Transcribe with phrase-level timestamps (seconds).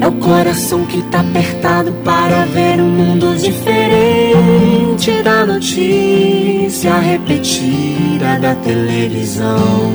[0.00, 8.54] É o coração que tá apertado para ver um mundo diferente da notícia repetida da
[8.54, 9.92] televisão.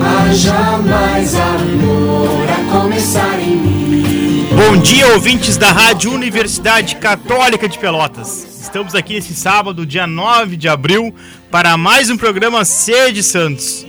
[0.00, 4.46] Haja mais amor a começar em mim.
[4.54, 8.46] Bom dia, ouvintes da Rádio Universidade Católica de Pelotas.
[8.60, 11.14] Estamos aqui nesse sábado, dia 9 de abril,
[11.50, 13.87] para mais um programa Sede Santos.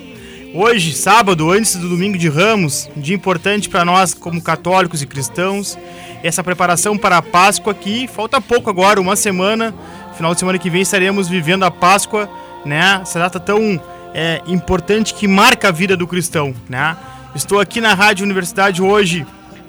[0.51, 5.77] Hoje, sábado, antes do domingo de Ramos, dia importante para nós como católicos e cristãos.
[6.23, 9.75] Essa preparação para a Páscoa que falta pouco agora, uma semana.
[10.17, 12.27] Final de semana que vem estaremos vivendo a Páscoa,
[12.65, 12.99] né?
[12.99, 13.79] Essa data tão
[14.11, 16.97] é, importante que marca a vida do cristão, né?
[17.35, 19.27] Estou aqui na Rádio Universidade hoje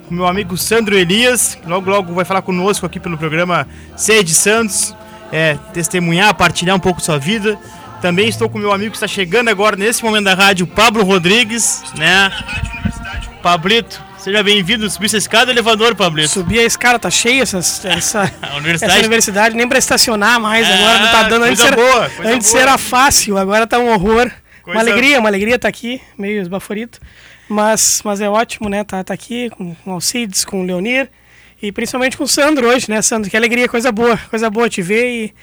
[0.09, 4.33] com meu amigo Sandro Elias, que logo logo vai falar conosco aqui pelo programa Sede
[4.33, 4.95] Santos,
[5.31, 7.59] é, testemunhar, partilhar um pouco sua vida.
[8.01, 11.83] Também estou com meu amigo que está chegando agora nesse momento da rádio, Pablo Rodrigues,
[11.95, 12.31] né?
[13.43, 14.89] Pablito, seja bem-vindo.
[14.89, 16.29] Subir essa escada elevador, Pablito.
[16.29, 18.91] Subir a escada, tá cheia essa, essa, universidade.
[18.93, 21.43] essa universidade, nem para estacionar mais, Ah, agora não tá dando.
[21.45, 22.61] Antes, era, boa, antes boa.
[22.61, 24.31] era fácil, agora tá um horror.
[24.63, 26.99] Coisa- Uma alegria, uma alegria tá aqui, meio esbaforito.
[27.47, 28.83] Mas, mas é ótimo, né?
[28.83, 31.09] Tá, tá aqui com, com o Alcides, com o Leonir
[31.61, 33.29] e principalmente com o Sandro hoje, né, Sandro?
[33.29, 35.33] Que alegria, coisa boa, coisa boa te ver e,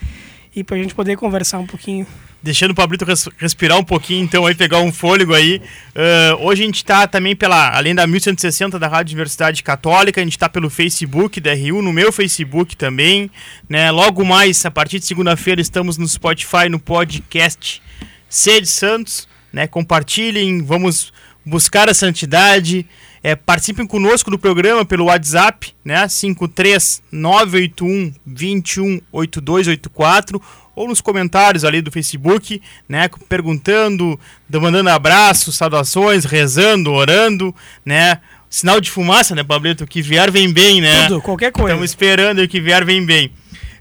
[0.56, 2.06] e pra gente poder conversar um pouquinho.
[2.40, 5.60] Deixando o Pablito res- respirar um pouquinho, então, aí pegar um fôlego aí.
[5.94, 10.24] Ah, hoje a gente está também pela, além da 1160 da Rádio Universidade Católica, a
[10.24, 13.28] gente está pelo Facebook da RU, no meu Facebook também,
[13.68, 13.90] né?
[13.90, 17.82] Logo mais, a partir de segunda-feira, estamos no Spotify, no podcast
[18.28, 19.66] Sede Santos, né?
[19.66, 21.12] Compartilhem, vamos
[21.44, 22.86] buscar a santidade.
[23.20, 26.06] É, participem conosco do programa pelo WhatsApp, né?
[26.06, 30.40] 53981 218284
[30.78, 33.08] ou nos comentários ali do Facebook, né?
[33.28, 34.18] Perguntando,
[34.50, 38.20] mandando abraços, saudações, rezando, orando, né?
[38.48, 39.86] Sinal de fumaça, né, Pablito?
[39.86, 41.08] Que vier vem bem, né?
[41.08, 41.70] Tudo, qualquer coisa.
[41.70, 43.32] Estamos esperando que vier vem bem.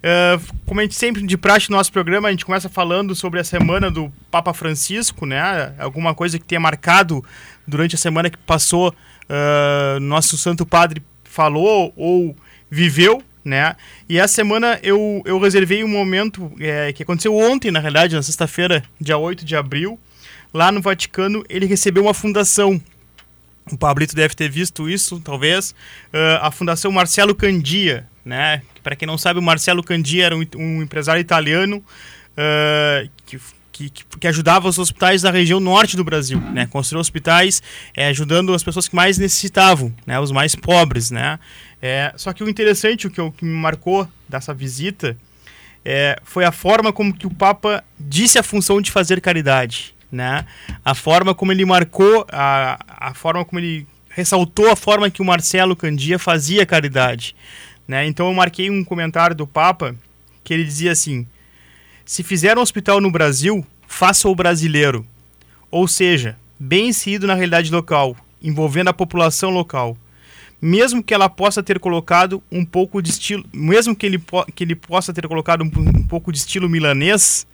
[0.04, 3.40] Ah, como a gente sempre de praxe no nosso programa, a gente começa falando sobre
[3.40, 5.74] a semana do Papa Francisco, né?
[5.78, 7.24] Alguma coisa que tenha marcado
[7.68, 8.94] durante a semana que passou,
[9.30, 12.36] ah, nosso Santo Padre falou ou
[12.70, 13.76] viveu, né?
[14.08, 18.22] E essa semana eu, eu reservei um momento é, que aconteceu ontem, na realidade, na
[18.22, 20.00] sexta-feira, dia 8 de abril,
[20.54, 22.82] lá no Vaticano, ele recebeu uma fundação
[23.72, 25.76] o Pablito deve ter visto isso, talvez.
[26.14, 28.62] Ah, a Fundação Marcelo Candia, né?
[28.82, 31.84] Para quem não sabe, o Marcelo Candia era um, um empresário italiano
[32.38, 33.38] ah, que,
[33.78, 33.90] que,
[34.20, 36.66] que ajudava os hospitais da região norte do Brasil, né?
[36.68, 37.62] Construiu hospitais
[37.96, 40.20] eh, ajudando as pessoas que mais necessitavam, né?
[40.20, 41.40] Os mais pobres, né?
[41.82, 45.16] É, só que o interessante, o que, eu- que me marcou dessa visita,
[45.86, 50.46] é, foi a forma como que o Papa disse a função de fazer caridade, né?
[50.84, 52.80] A forma como ele marcou, a,
[53.10, 57.36] a forma como ele ressaltou a forma que o Marcelo Candia fazia caridade,
[57.88, 58.06] né?
[58.08, 59.96] Então eu marquei um comentário do Papa
[60.44, 61.28] que ele dizia assim:
[62.08, 65.06] se fizer um hospital no Brasil, faça o brasileiro,
[65.70, 69.96] ou seja, bem inserido na realidade local, envolvendo a população local
[70.62, 74.22] mesmo que ela possa ter colocado um pouco de estilo, mesmo que ele,
[74.56, 77.46] que ele possa ter colocado um, um pouco de estilo milanês,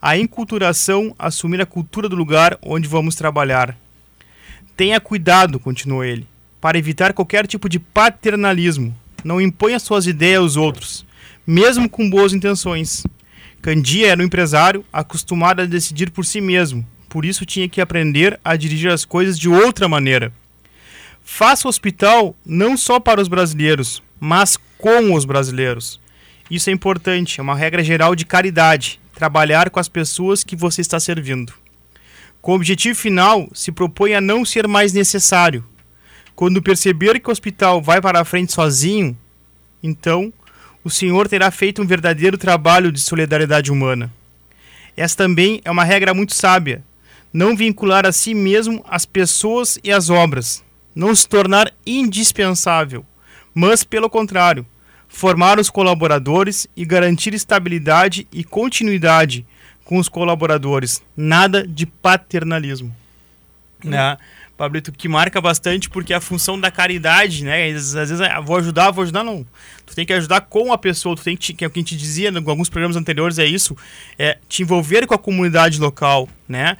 [0.00, 3.76] a enculturação assumir a cultura do lugar onde vamos trabalhar.
[4.76, 6.26] Tenha cuidado, continuou ele,
[6.60, 8.94] para evitar qualquer tipo de paternalismo.
[9.24, 11.06] Não imponha suas ideias aos outros,
[11.46, 13.04] mesmo com boas intenções.
[13.60, 18.38] Candia era um empresário acostumado a decidir por si mesmo, por isso tinha que aprender
[18.44, 20.32] a dirigir as coisas de outra maneira.
[21.24, 26.00] Faça o hospital não só para os brasileiros, mas com os brasileiros.
[26.50, 30.80] Isso é importante, é uma regra geral de caridade, trabalhar com as pessoas que você
[30.80, 31.52] está servindo.
[32.40, 35.64] Com o objetivo final, se propõe a não ser mais necessário.
[36.34, 39.18] Quando perceber que o hospital vai para a frente sozinho,
[39.82, 40.32] então
[40.84, 44.12] o Senhor terá feito um verdadeiro trabalho de solidariedade humana.
[44.96, 46.82] Essa também é uma regra muito sábia.
[47.32, 50.64] Não vincular a si mesmo as pessoas e as obras.
[50.94, 53.04] Não se tornar indispensável,
[53.54, 54.66] mas, pelo contrário,
[55.08, 59.46] formar os colaboradores e garantir estabilidade e continuidade
[59.84, 61.02] com os colaboradores.
[61.16, 62.94] Nada de paternalismo.
[63.84, 64.16] Né?
[64.58, 67.70] Pablito, que marca bastante porque a função da caridade, né?
[67.70, 69.46] Às vezes, ah, vou ajudar, vou ajudar, não.
[69.86, 71.82] Tu tem que ajudar com a pessoa, tu tem que, que é o que a
[71.82, 73.76] gente dizia em alguns programas anteriores, é isso,
[74.18, 76.76] é te envolver com a comunidade local, né?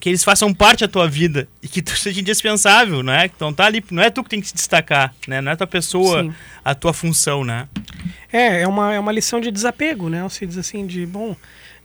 [0.00, 3.30] Que eles façam parte da tua vida e que tu seja indispensável, né?
[3.34, 5.40] Então tá ali, não é tu que tem que se destacar, né?
[5.40, 6.34] Não é a tua pessoa, Sim.
[6.64, 7.68] a tua função, né?
[8.32, 10.24] É, é uma, é uma lição de desapego, né?
[10.24, 11.36] Você diz assim, de, bom,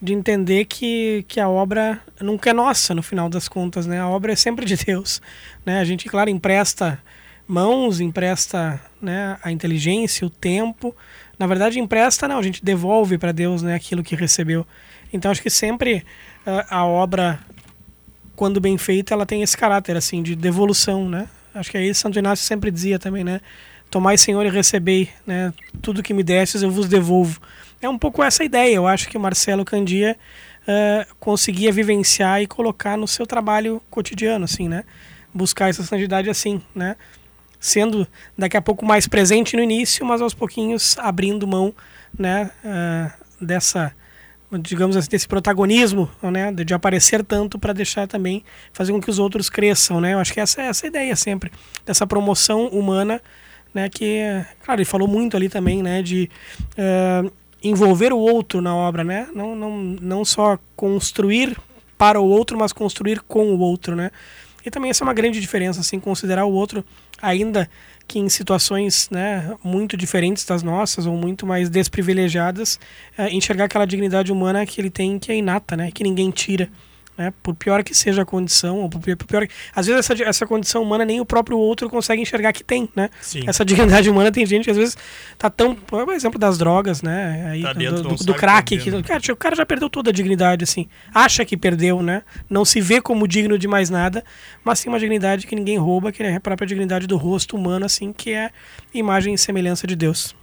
[0.01, 3.99] de entender que, que a obra nunca é nossa, no final das contas, né?
[3.99, 5.21] A obra é sempre de Deus,
[5.65, 5.79] né?
[5.79, 7.01] A gente, claro, empresta
[7.47, 10.95] mãos, empresta né, a inteligência, o tempo.
[11.39, 14.67] Na verdade, empresta não, a gente devolve para Deus né, aquilo que recebeu.
[15.13, 16.03] Então, acho que sempre
[16.45, 17.39] uh, a obra,
[18.35, 21.29] quando bem feita, ela tem esse caráter assim de devolução, né?
[21.55, 23.39] Acho que aí Santo Inácio sempre dizia também, né?
[23.89, 25.53] Tomai, Senhor, e recebei, né?
[25.81, 27.39] Tudo que me destes eu vos devolvo.
[27.81, 28.75] É um pouco essa ideia.
[28.75, 30.17] Eu acho que o Marcelo Candia
[30.63, 34.83] uh, conseguia vivenciar e colocar no seu trabalho cotidiano, assim, né?
[35.33, 36.95] Buscar essa santidade assim, né?
[37.59, 38.07] sendo
[38.37, 41.73] daqui a pouco mais presente no início, mas aos pouquinhos abrindo mão
[42.17, 43.93] né, uh, dessa
[44.61, 49.19] digamos assim, desse protagonismo, né, de aparecer tanto para deixar também fazer com que os
[49.19, 50.13] outros cresçam, né?
[50.13, 51.51] Eu acho que essa é essa ideia sempre
[51.85, 53.21] dessa promoção humana,
[53.73, 54.21] né, que
[54.63, 56.29] claro, ele falou muito ali também, né, de
[56.77, 57.29] uh,
[57.67, 59.27] envolver o outro na obra, né?
[59.33, 61.57] Não não não só construir
[61.97, 64.11] para o outro, mas construir com o outro, né?
[64.65, 66.83] E também essa é uma grande diferença, assim, considerar o outro
[67.21, 67.69] ainda
[68.07, 72.79] que em situações né, muito diferentes das nossas ou muito mais desprivilegiadas,
[73.17, 76.69] é, enxergar aquela dignidade humana que ele tem que é inata, né, que ninguém tira.
[77.17, 77.33] Né?
[77.41, 81.03] Por pior que seja a condição, ou por pior, às vezes essa, essa condição humana
[81.03, 83.09] nem o próprio outro consegue enxergar que tem, né?
[83.19, 83.41] Sim.
[83.47, 84.97] Essa dignidade humana tem gente que às vezes
[85.37, 87.49] tá tão, por exemplo, das drogas, né?
[87.49, 90.13] Aí, tá dentro, do, do, do crack, que, cara, o cara já perdeu toda a
[90.13, 92.21] dignidade, assim, acha que perdeu, né?
[92.47, 94.23] Não se vê como digno de mais nada,
[94.63, 97.85] mas tem uma dignidade que ninguém rouba, que é a própria dignidade do rosto humano,
[97.85, 98.51] assim, que é
[98.93, 100.35] imagem e semelhança de Deus.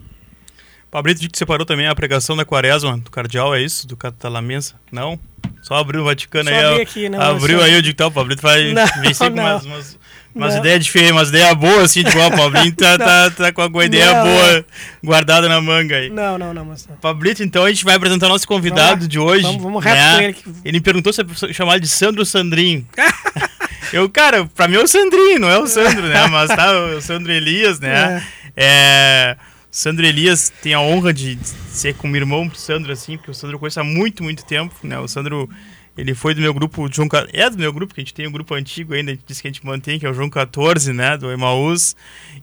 [0.90, 3.86] Fabrício, que separou também a pregação da quaresma do cardeal, é isso?
[3.86, 4.74] Do catalamensa?
[4.92, 5.18] Não?
[5.64, 6.82] Só abriu o Vaticano Só aí.
[6.82, 7.64] Aqui, não, abriu só...
[7.64, 9.98] aí, eu digo, tá, o Pablito vai vir sempre umas, umas,
[10.34, 13.62] umas ideias diferentes, umas ideias boas, assim, tipo, ó, o Pablito tá, tá, tá, com
[13.62, 14.64] alguma ideia não, boa
[15.02, 16.10] guardada na manga aí.
[16.10, 16.96] Não, não, não, mas não.
[16.96, 19.44] Pablito, então a gente vai apresentar o nosso convidado de hoje.
[19.44, 20.16] Vamos, vamos reto né?
[20.16, 20.32] com ele.
[20.34, 20.68] Que...
[20.68, 22.86] Ele me perguntou se é chamar de Sandro Sandrinho.
[23.90, 26.26] eu, cara, pra mim é o Sandrinho, não é o Sandro, né?
[26.26, 28.22] Mas tá, o Sandro Elias, né?
[28.54, 29.36] É.
[29.36, 31.36] é Sandro Elias tem a honra de
[31.68, 35.00] ser como irmão pro Sandro, assim, porque o Sandro conhece há muito, muito tempo, né?
[35.00, 35.50] O Sandro,
[35.98, 38.30] ele foi do meu grupo, João, é do meu grupo, que a gente tem um
[38.30, 40.92] grupo antigo ainda, a gente diz que a gente mantém, que é o João 14,
[40.92, 41.18] né?
[41.18, 41.96] Do Emaús.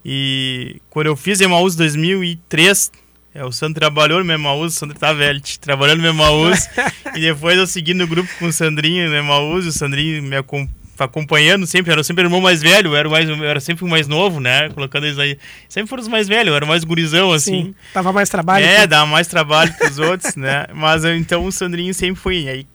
[0.03, 2.91] E quando eu fiz Emaús 2003,
[3.33, 6.67] é, o Sandro trabalhou no Emaús, o Sandro tá velho, trabalhando no Emaús.
[7.15, 10.80] e depois eu segui no grupo com o Sandrinho no Emaús, o Sandrinho me acompanhou
[11.05, 14.39] acompanhando sempre, era sempre o irmão mais velho, era, mais, era sempre o mais novo,
[14.39, 14.69] né?
[14.69, 15.37] Colocando eles aí.
[15.69, 17.65] Sempre foram os mais velhos, era mais gurizão, assim.
[17.65, 18.65] Sim, dava mais trabalho.
[18.65, 18.87] É, que...
[18.87, 20.65] dava mais trabalho que os outros, né?
[20.73, 22.47] Mas então o Sandrinho sempre foi.
[22.47, 22.67] Aí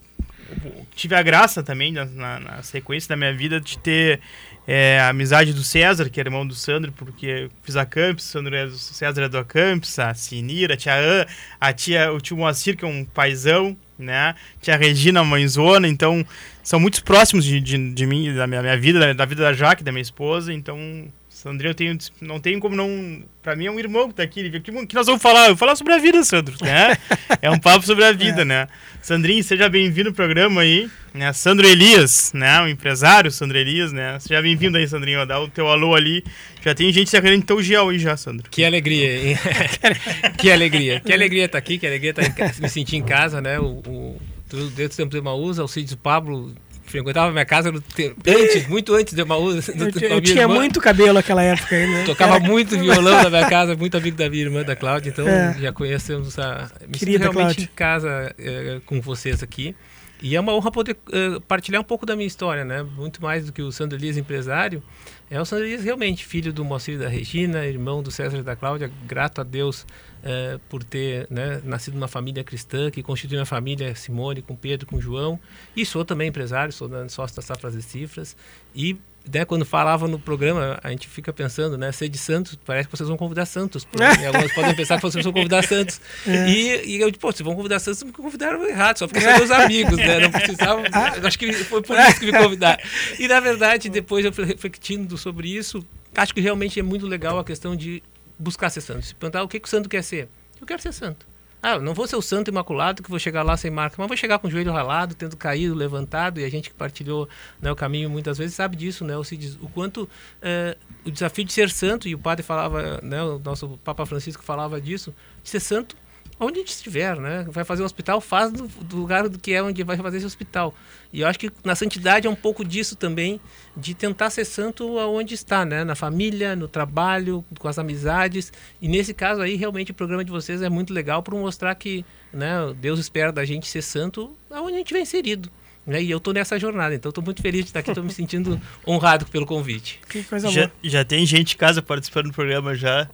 [0.95, 4.21] tive a graça também, na, na, na sequência da minha vida, de ter
[4.67, 8.29] é, a amizade do César, que é irmão do Sandro, porque fiz a Campus, o,
[8.29, 11.25] Sandro é, o César é do Campus, a Sinira, a tia An,
[11.61, 14.35] a tia, o tio Moacir, que é um paizão, né?
[14.61, 16.27] Tia Regina, mãezona, então
[16.67, 19.53] são muito próximos de, de, de mim, da minha, minha vida, da, da, vida da
[19.53, 23.23] Jaque, da minha esposa, então Sandrinho eu tenho, não tenho como não.
[23.41, 24.49] Pra mim é um irmão que tá aqui.
[24.49, 25.43] O que, que nós vamos falar?
[25.43, 26.57] Eu vou falar sobre a vida, Sandro.
[26.61, 26.97] Né?
[27.41, 28.45] é um papo sobre a vida, é.
[28.45, 28.67] né?
[29.01, 30.91] Sandrinho, seja bem-vindo ao programa aí.
[31.15, 31.33] Né?
[31.33, 32.61] Sandro Elias, né?
[32.63, 34.19] O empresário Sandro Elias, né?
[34.19, 35.25] Seja bem-vindo aí, Sandrinho.
[35.25, 36.25] Dá o teu alô ali.
[36.65, 38.51] Já tem gente se querendo então o aí já, Sandro.
[38.51, 39.39] Que alegria, hein?
[40.37, 40.99] que alegria.
[40.99, 43.61] Que alegria estar tá aqui, que alegria estar tá me sentir em casa, né?
[43.61, 46.55] O, o, dentro do tempo de Emaús, Alcides Pablo
[46.87, 47.83] frequentava minha casa no
[48.27, 49.69] antes, muito antes de Emaús.
[49.69, 49.75] Eu,
[50.09, 50.55] eu tinha irmã.
[50.55, 52.05] muito cabelo naquela época ainda.
[52.05, 55.57] Tocava muito violão na minha casa, muito amigo da minha irmã, da Cláudia, então é.
[55.61, 56.71] já conhecemos a.
[56.87, 57.65] Me Querida realmente Cláudia.
[57.65, 59.75] em casa é, com vocês aqui.
[60.23, 62.83] E é uma honra poder uh, partilhar um pouco da minha história, né?
[62.83, 64.83] Muito mais do que o Sandro Elias, empresário.
[65.31, 68.57] É o Sandro Elias realmente filho do Moacir da Regina, irmão do César e da
[68.57, 68.91] Cláudia.
[69.07, 73.95] Grato a Deus uh, por ter né, nascido numa família cristã, que constitui uma família
[73.95, 75.39] Simone, com Pedro, com João.
[75.77, 78.35] E sou também empresário, sou sócio da Safras e Cifras.
[78.75, 78.97] E
[79.33, 82.97] né, quando falava no programa, a gente fica pensando, né, ser de Santos, parece que
[82.97, 83.87] vocês vão convidar Santos.
[83.99, 84.27] Né?
[84.27, 86.01] Alguns podem pensar que vocês vão convidar Santos.
[86.27, 86.49] É.
[86.49, 89.51] E, e eu, pô, vocês vão convidar Santos, me convidaram errado, só porque são meus
[89.51, 90.19] amigos, né?
[90.19, 90.85] Não precisavam.
[91.25, 92.83] Acho que foi por isso que me convidaram.
[93.19, 97.45] E na verdade, depois eu refletindo sobre isso, acho que realmente é muito legal a
[97.45, 98.03] questão de
[98.39, 99.07] buscar ser santo.
[99.07, 100.29] Se perguntar o que, que o santo quer ser.
[100.61, 101.27] Eu quero ser santo.
[101.67, 104.17] Ah, não vou ser o santo imaculado que vou chegar lá sem marca, mas vou
[104.17, 107.29] chegar com o joelho ralado, tendo caído, levantado, e a gente que partilhou
[107.61, 109.15] né, o caminho muitas vezes sabe disso, né?
[109.17, 110.09] O, quanto
[110.41, 114.45] é, o desafio de ser santo, e o padre falava, né, o nosso Papa Francisco
[114.45, 115.97] falava disso, de ser santo
[116.39, 117.47] onde a gente estiver, né?
[117.49, 120.27] Vai fazer um hospital, faz do, do, lugar do que é onde vai fazer esse
[120.27, 120.75] hospital.
[121.13, 123.41] E eu acho que na santidade é um pouco disso também,
[123.77, 125.85] de tentar ser santo aonde está, né?
[125.85, 128.53] Na família, no trabalho, com as amizades.
[128.81, 132.05] E nesse caso aí, realmente o programa de vocês é muito legal para mostrar que,
[132.33, 132.75] né?
[132.79, 135.51] Deus espera da gente ser santo aonde a gente vem inserido.
[135.87, 136.03] Né?
[136.03, 138.61] E eu estou nessa jornada, então estou muito feliz de estar aqui, estou me sentindo
[138.87, 140.01] honrado pelo convite.
[140.09, 140.73] Que coisa já, boa.
[140.83, 143.09] Já tem gente em casa participando do programa já.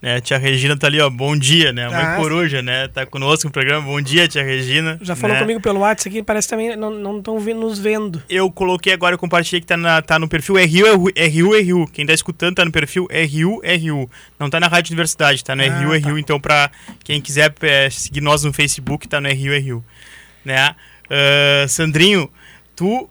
[0.00, 1.10] Né, tia Regina tá ali, ó.
[1.10, 1.86] Bom dia, né?
[1.86, 2.86] A mãe ah, coruja, né?
[2.86, 3.82] Tá conosco no programa.
[3.82, 4.96] Bom dia, tia Regina.
[5.02, 5.42] Já falou né?
[5.42, 8.22] comigo pelo WhatsApp aqui, parece também não estão nos vendo.
[8.28, 11.88] Eu coloquei agora, eu compartilhei que tá, na, tá no perfil RU, RU, RU.
[11.88, 14.08] Quem tá escutando tá no perfil RU, RU.
[14.38, 16.08] Não tá na Rádio Universidade, tá no ah, RU, tá.
[16.08, 16.18] RU.
[16.18, 16.70] Então, pra
[17.02, 19.84] quem quiser é, seguir nós no Facebook, tá no RU, RU.
[20.44, 20.76] Né?
[21.06, 22.30] Uh, Sandrinho,
[22.76, 23.10] tu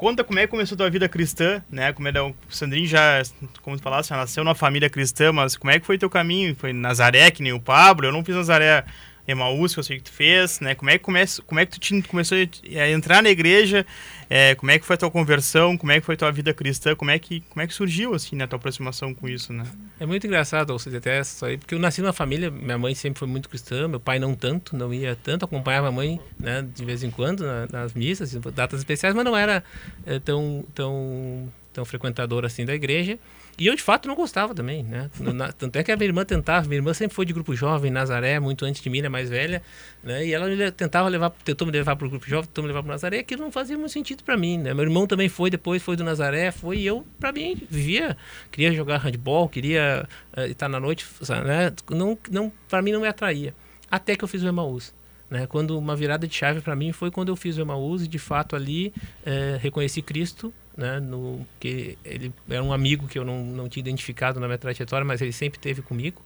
[0.00, 1.92] Conta como é que começou a tua vida cristã, né?
[1.92, 3.22] Como é, o Sandrinho já,
[3.60, 6.56] como tu falaste, nasceu numa família cristã, mas como é que foi teu caminho?
[6.56, 8.06] Foi Nazaré, que nem o Pablo?
[8.06, 8.82] Eu não fiz Nazaré
[9.30, 10.74] Emaús, que eu sei que tu fez, né?
[10.74, 13.86] Como é que, come, como é que tu te, começou a entrar na igreja?
[14.28, 15.76] É, como é que foi a tua conversão?
[15.76, 16.94] Como é que foi a tua vida cristã?
[16.94, 19.64] Como é que, como é que surgiu, assim, né, a tua aproximação com isso, né?
[19.98, 23.18] É muito engraçado, você até isso aí, porque eu nasci numa família, minha mãe sempre
[23.18, 26.84] foi muito cristã, meu pai não tanto, não ia tanto, acompanhava a mãe, né, de
[26.84, 29.64] vez em quando, na, nas missas, datas especiais, mas não era
[30.06, 33.18] é, tão, tão, tão frequentador assim da igreja.
[33.58, 35.10] E eu, de fato, não gostava também, né?
[35.58, 38.40] Tanto é que a minha irmã tentava, minha irmã sempre foi de grupo jovem, Nazaré,
[38.40, 39.62] muito antes de mim, é mais velha,
[40.02, 40.24] né?
[40.24, 42.88] E ela tentava levar, tentou me levar para o grupo jovem, tentou me levar para
[42.88, 44.72] o Nazaré, aquilo não fazia muito sentido para mim, né?
[44.72, 48.16] Meu irmão também foi, depois foi do Nazaré, foi, e eu, para mim, vivia,
[48.50, 51.06] queria jogar handball, queria uh, estar na noite,
[51.44, 51.72] né?
[51.90, 53.54] Não, não, para mim não me atraía.
[53.90, 54.94] Até que eu fiz o Emaús.
[55.28, 55.46] Né?
[55.46, 58.18] Quando uma virada de chave para mim foi quando eu fiz o Emaús e de
[58.18, 58.92] fato ali
[59.24, 63.80] é, reconheci Cristo né, no, que ele era um amigo que eu não, não tinha
[63.80, 66.22] identificado na minha trajetória, mas ele sempre esteve comigo.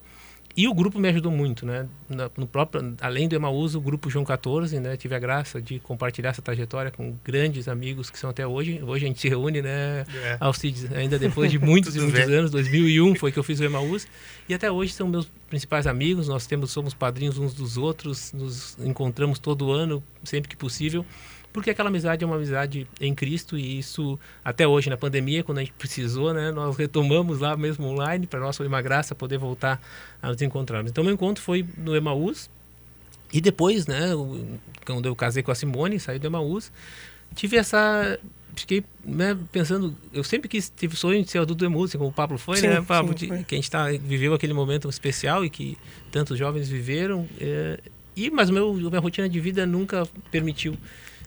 [0.56, 1.88] E o grupo me ajudou muito, né?
[2.36, 4.96] No próprio, além do Emaús, o grupo João 14, né?
[4.96, 8.80] Tive a graça de compartilhar essa trajetória com grandes amigos que são até hoje.
[8.80, 10.36] Hoje a gente se reúne, né, é.
[10.38, 10.92] Alcides?
[10.92, 14.06] Ainda depois de muitos e muitos anos, 2001 foi que eu fiz o Emaús.
[14.48, 16.28] E até hoje são meus principais amigos.
[16.28, 21.04] Nós temos, somos padrinhos uns dos outros, nos encontramos todo ano, sempre que possível
[21.54, 25.58] porque aquela amizade é uma amizade em Cristo e isso até hoje na pandemia quando
[25.58, 28.26] a gente precisou né nós retomamos lá mesmo online.
[28.26, 29.80] Para foi uma graça poder voltar
[30.20, 30.90] a nos encontrarmos.
[30.90, 32.50] Então meu encontro foi no Emaús.
[33.32, 34.10] E depois né
[34.84, 36.72] quando eu casei com a Simone saí do Emaús
[37.36, 38.18] tive essa
[38.56, 42.12] fiquei né, pensando eu sempre quis tive sonho de ser adulto do Emaús como o
[42.12, 43.44] Pablo foi sim, né Pablo sim, foi.
[43.44, 45.78] que a gente tá viveu aquele momento especial e que
[46.10, 47.78] tantos jovens viveram é,
[48.16, 50.76] e mas meu minha rotina de vida nunca permitiu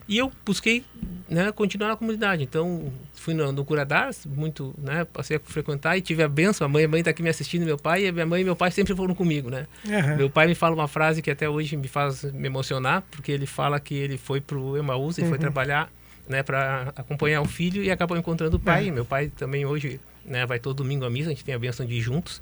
[0.08, 0.84] e eu busquei
[1.28, 2.42] né, continuar na comunidade.
[2.42, 6.64] Então, fui no, no Curadars, muito, né, passei a frequentar e tive a benção.
[6.64, 8.56] A mãe, a mãe está aqui me assistindo, meu pai, e minha mãe e meu
[8.56, 9.66] pai sempre foram comigo, né?
[9.84, 10.16] Uhum.
[10.16, 13.46] Meu pai me fala uma frase que até hoje me faz me emocionar, porque ele
[13.46, 15.28] fala que ele foi para o Emaús e uhum.
[15.28, 15.92] foi trabalhar
[16.26, 18.88] né, para acompanhar o filho e acabou encontrando o pai.
[18.88, 18.94] Uhum.
[18.94, 21.84] Meu pai também hoje né, vai todo domingo à missa, a gente tem a benção
[21.84, 22.40] de ir juntos.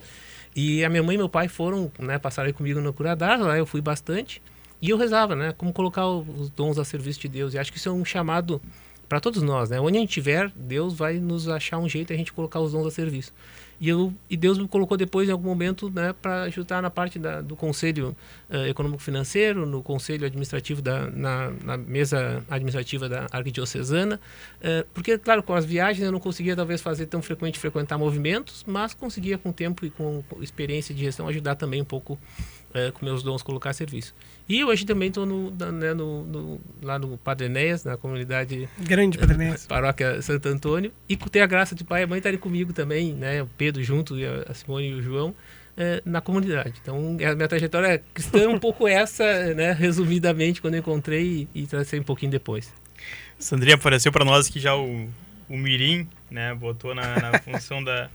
[0.55, 3.67] E a minha mãe e meu pai foram, né, passaram comigo no Curadars, lá eu
[3.67, 4.41] fui bastante.
[4.81, 5.53] E eu rezava, né?
[5.57, 7.55] Como colocar os dons a serviço de Deus.
[7.55, 8.61] E acho que isso é um chamado
[9.09, 9.81] para todos nós, né?
[9.81, 12.87] Onde a gente estiver, Deus vai nos achar um jeito a gente colocar os dons
[12.87, 13.33] a serviço.
[13.81, 17.19] E, eu, e Deus me colocou depois, em algum momento, né, para ajudar na parte
[17.19, 18.17] da, do Conselho
[18.49, 24.19] uh, Econômico-Financeiro, no Conselho Administrativo, da, na, na mesa administrativa da Arquidiocesana.
[24.59, 28.65] Uh, porque, claro, com as viagens eu não conseguia, talvez, fazer tão frequente, frequentar movimentos,
[28.67, 32.19] mas conseguia, com tempo e com experiência de gestão, ajudar também um pouco
[32.71, 34.15] uh, com meus dons, colocar a serviço.
[34.49, 38.69] E hoje também estou no, né, no, no, lá no Padre Enéas, na comunidade...
[38.79, 39.67] Grande Padre Enéas.
[39.69, 40.93] Paróquia Santo Antônio.
[41.09, 43.43] E ter a graça de pai e mãe estarem comigo também, né?
[43.43, 45.35] O Pedro junto, e a Simone e o João,
[45.77, 46.75] é, na comunidade.
[46.81, 49.73] Então, a minha trajetória cristã é um pouco essa, né?
[49.73, 52.73] Resumidamente, quando eu encontrei e, e tracei um pouquinho depois.
[53.39, 55.09] Sandrinha apareceu para nós aqui já o,
[55.49, 56.55] o Mirim, né?
[56.55, 58.09] Botou na, na função da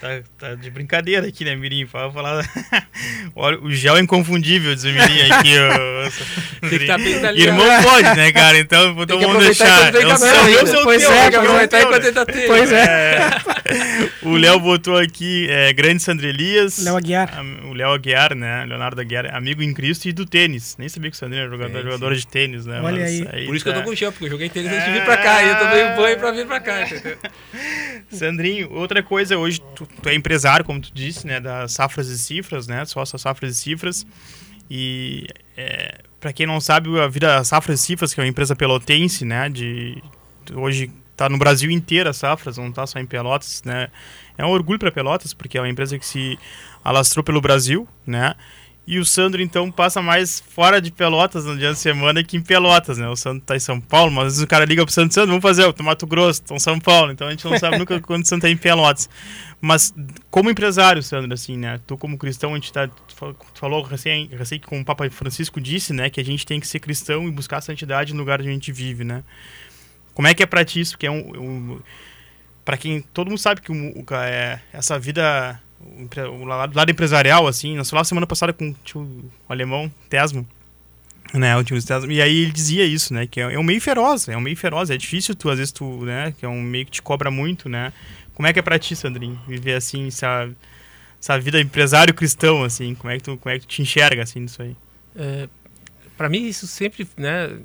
[0.00, 1.86] Tá, tá de brincadeira aqui, né, Mirim?
[1.86, 2.46] Fala, falar.
[3.34, 5.52] Olha, o gel é inconfundível, diz o Mirim aqui.
[5.58, 6.68] Ó.
[6.68, 8.58] Tem que tá Irmão pode, né, cara?
[8.58, 9.94] Então, então vamos deixar.
[9.94, 12.46] Eu sou, eu sou pois teu, é, aproveitar enquanto ele tá tendo.
[12.46, 12.84] Pois é.
[12.84, 14.10] é.
[14.22, 16.84] O Léo botou aqui, é, grande Sandro Elias.
[16.84, 17.30] Léo Aguiar.
[17.64, 18.66] O Léo Aguiar, né?
[18.66, 20.76] Leonardo Aguiar, amigo em Cristo e do tênis.
[20.78, 22.80] Nem sabia que o Sandrinho era jogador, é, jogador de tênis, né?
[22.82, 23.26] Olha aí.
[23.32, 23.46] aí.
[23.46, 23.72] Por isso tá...
[23.72, 23.84] que eu tô tá.
[23.86, 25.42] com o gel, porque eu joguei tênis antes de vir pra cá.
[25.42, 27.16] E eu tomei um banho pra vir pra cá, entendeu?
[28.10, 32.18] Sandrinho, outra coisa, hoje tu tu, é empresário, como tu disse, né, das safras e
[32.18, 34.06] cifras, né, só essas safras e cifras.
[34.70, 35.26] E
[35.56, 39.48] é, para quem não sabe, a Vida Safras Cifras, que é uma empresa pelotense, né,
[39.48, 40.02] de
[40.54, 43.88] hoje está no Brasil inteiro a Safras, não está só em Pelotas, né?
[44.36, 46.38] É um orgulho para Pelotas, porque é uma empresa que se
[46.84, 48.34] alastrou pelo Brasil, né?
[48.86, 52.40] E o Sandro, então, passa mais fora de Pelotas no dia de semana que em
[52.40, 53.08] Pelotas, né?
[53.08, 55.30] O Sandro tá em São Paulo, mas às vezes o cara liga pro Sandro, Sandro,
[55.30, 58.00] vamos fazer, o Mato Grosso, tô em São Paulo, então a gente não sabe nunca
[58.00, 59.10] quando o Sandro tá em Pelotas.
[59.60, 59.92] Mas
[60.30, 61.80] como empresário, Sandro, assim, né?
[61.84, 65.60] Tu como cristão, a gente tá, tu falou recém, recém que como o Papa Francisco
[65.60, 66.08] disse, né?
[66.08, 68.52] Que a gente tem que ser cristão e buscar a santidade no lugar onde a
[68.52, 69.24] gente vive, né?
[70.14, 70.96] Como é que é pra ti isso?
[70.96, 71.32] Que é um...
[71.36, 71.80] um
[72.64, 73.00] para quem...
[73.00, 77.76] Todo mundo sabe que um, é, essa vida o lado empresarial, assim.
[77.76, 80.46] Nós falamos semana passada com o, alemão Tesmo,
[81.34, 83.80] né, o tio Tesmo, e aí ele dizia isso, né, que é, é, um meio
[83.80, 86.62] feroz, é um meio feroz, é difícil tu, às vezes tu, né, que é um
[86.62, 87.92] meio que te cobra muito, né.
[88.34, 90.48] Como é que é pra ti, Sandrinho, viver assim, essa,
[91.20, 94.22] essa vida empresário cristão, assim, como é que tu, como é que tu te enxerga,
[94.22, 94.76] assim, nisso aí?
[95.16, 95.48] É,
[96.16, 97.58] para mim isso sempre, né,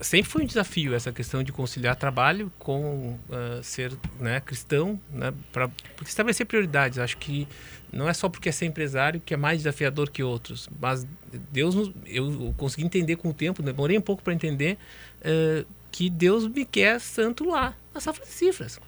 [0.00, 5.32] sempre foi um desafio essa questão de conciliar trabalho com uh, ser, né, cristão, né,
[5.52, 5.70] para
[6.06, 6.98] estabelecer prioridades.
[6.98, 7.46] Acho que
[7.92, 11.06] não é só porque é ser empresário que é mais desafiador que outros, mas
[11.52, 14.78] Deus, eu consegui entender com o tempo, demorei um pouco para entender
[15.20, 18.80] uh, que Deus me quer santo lá, na safra de cifras.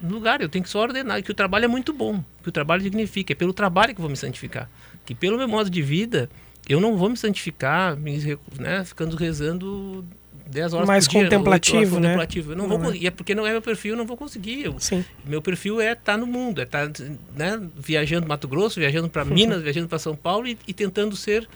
[0.00, 2.52] No lugar, eu tenho que só ordenar que o trabalho é muito bom, que o
[2.52, 4.68] trabalho dignifica, é pelo trabalho que eu vou me santificar,
[5.04, 6.28] que pelo meu modo de vida
[6.68, 10.04] eu não vou me santificar me, né, ficando rezando
[10.48, 11.24] 10 horas mais por dia.
[11.24, 12.08] contemplativo, né?
[12.08, 12.52] Contemplativo.
[12.52, 12.96] Eu não, não vou, é.
[12.96, 14.64] E é porque não é meu perfil, eu não vou conseguir.
[14.64, 15.04] Eu, Sim.
[15.24, 17.04] Meu perfil é estar tá no mundo, é estar tá,
[17.34, 21.48] né, viajando Mato Grosso, viajando para Minas, viajando para São Paulo e, e, tentando ser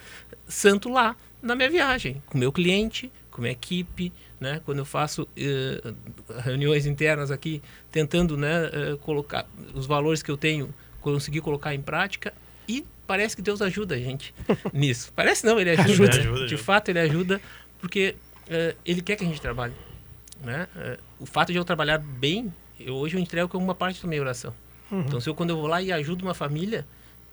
[0.49, 4.61] santo lá na minha viagem, com meu cliente, com minha equipe, né?
[4.65, 10.37] Quando eu faço uh, reuniões internas aqui, tentando né, uh, colocar os valores que eu
[10.37, 12.33] tenho, conseguir colocar em prática
[12.69, 14.33] e parece que Deus ajuda a gente
[14.73, 15.13] nisso.
[15.17, 15.91] Parece não, ele ajuda.
[15.91, 17.41] ajuda, ajuda de fato, ele ajuda
[17.81, 18.15] porque
[18.47, 19.75] uh, ele quer que a gente trabalhe.
[20.45, 20.69] Né?
[20.77, 24.07] Uh, o fato de eu trabalhar bem, eu, hoje eu entrego como uma parte da
[24.07, 24.55] minha oração.
[24.93, 25.01] Uhum.
[25.01, 26.87] Então, se eu, quando eu vou lá e ajudo uma família,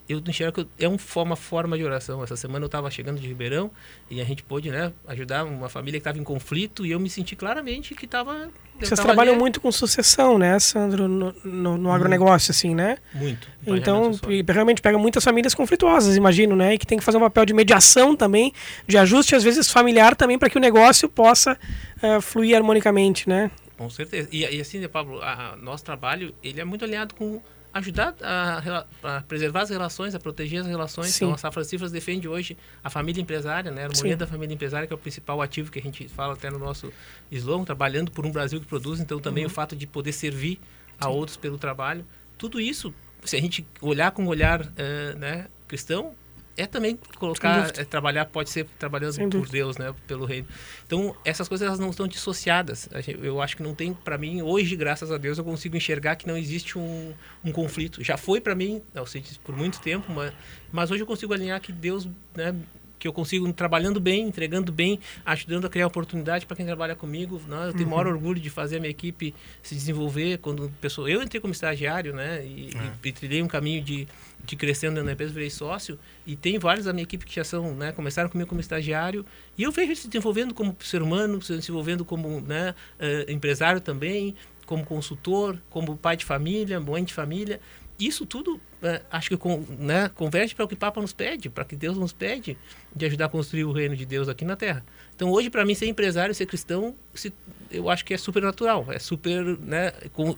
[0.07, 2.23] eu enxergo que é uma forma de oração.
[2.23, 3.69] Essa semana eu estava chegando de Ribeirão
[4.09, 7.09] e a gente pôde né, ajudar uma família que estava em conflito e eu me
[7.09, 8.49] senti claramente que estava.
[8.79, 9.41] Vocês trabalham ali...
[9.41, 12.97] muito com sucessão, né, Sandro, no, no, no agronegócio, assim, né?
[13.13, 13.47] Muito.
[13.65, 14.11] Então,
[14.47, 16.75] realmente pega muitas famílias conflituosas, imagino, né?
[16.75, 18.53] E que tem que fazer um papel de mediação também,
[18.87, 21.57] de ajuste, às vezes familiar também, para que o negócio possa
[22.01, 23.51] uh, fluir harmonicamente, né?
[23.77, 24.27] Com certeza.
[24.31, 27.41] E, e assim, Pablo, a, a, nosso trabalho ele é muito alinhado com
[27.77, 31.07] ajudar a, a, preservar as relações, a proteger as relações.
[31.07, 31.25] Sim.
[31.25, 33.83] Então, a Safra Cifras defende hoje a família empresária, né?
[33.83, 34.17] a harmonia Sim.
[34.17, 36.91] da família empresária, que é o principal ativo que a gente fala até no nosso
[37.31, 38.99] slogan, trabalhando por um Brasil que produz.
[38.99, 39.51] Então, também uhum.
[39.51, 40.59] o fato de poder servir
[40.99, 41.11] a Sim.
[41.11, 42.05] outros pelo trabalho.
[42.37, 46.13] Tudo isso, se a gente olhar com um olhar uh, né, cristão,
[46.57, 49.51] é também colocar, é, trabalhar, pode ser trabalhando Sem por dúvida.
[49.51, 50.47] Deus, né, pelo reino.
[50.85, 52.89] Então, essas coisas elas não estão dissociadas.
[53.21, 56.27] Eu acho que não tem, para mim, hoje, graças a Deus, eu consigo enxergar que
[56.27, 57.13] não existe um,
[57.45, 58.03] um conflito.
[58.03, 60.33] Já foi para mim, eu sei por muito tempo, mas,
[60.71, 62.55] mas hoje eu consigo alinhar que Deus né,
[62.99, 67.41] que eu consigo trabalhando bem, entregando bem, ajudando a criar oportunidade para quem trabalha comigo.
[67.47, 67.67] Né?
[67.67, 68.13] Eu tenho o maior uhum.
[68.13, 70.39] orgulho de fazer a minha equipe se desenvolver.
[70.39, 72.91] Quando pessoa, eu entrei como estagiário, né, e, é.
[73.03, 74.07] e, e trilhei um caminho de,
[74.47, 75.99] de crescendo na empresa, virei sócio.
[76.25, 79.25] E tem vários da minha equipe que já são, né, começaram comigo como estagiário.
[79.57, 84.35] E eu vejo se desenvolvendo como ser humano, se desenvolvendo como né, uh, empresário também,
[84.65, 87.59] como consultor, como pai de família, mãe de família
[87.99, 91.49] isso tudo é, acho que com, né, converge para o que o Papa nos pede,
[91.49, 92.55] para que Deus nos pede
[92.95, 94.85] de ajudar a construir o reino de Deus aqui na Terra.
[95.15, 97.33] Então hoje para mim ser empresário, ser cristão, se,
[97.71, 100.35] eu acho que é super natural, é super, né, com,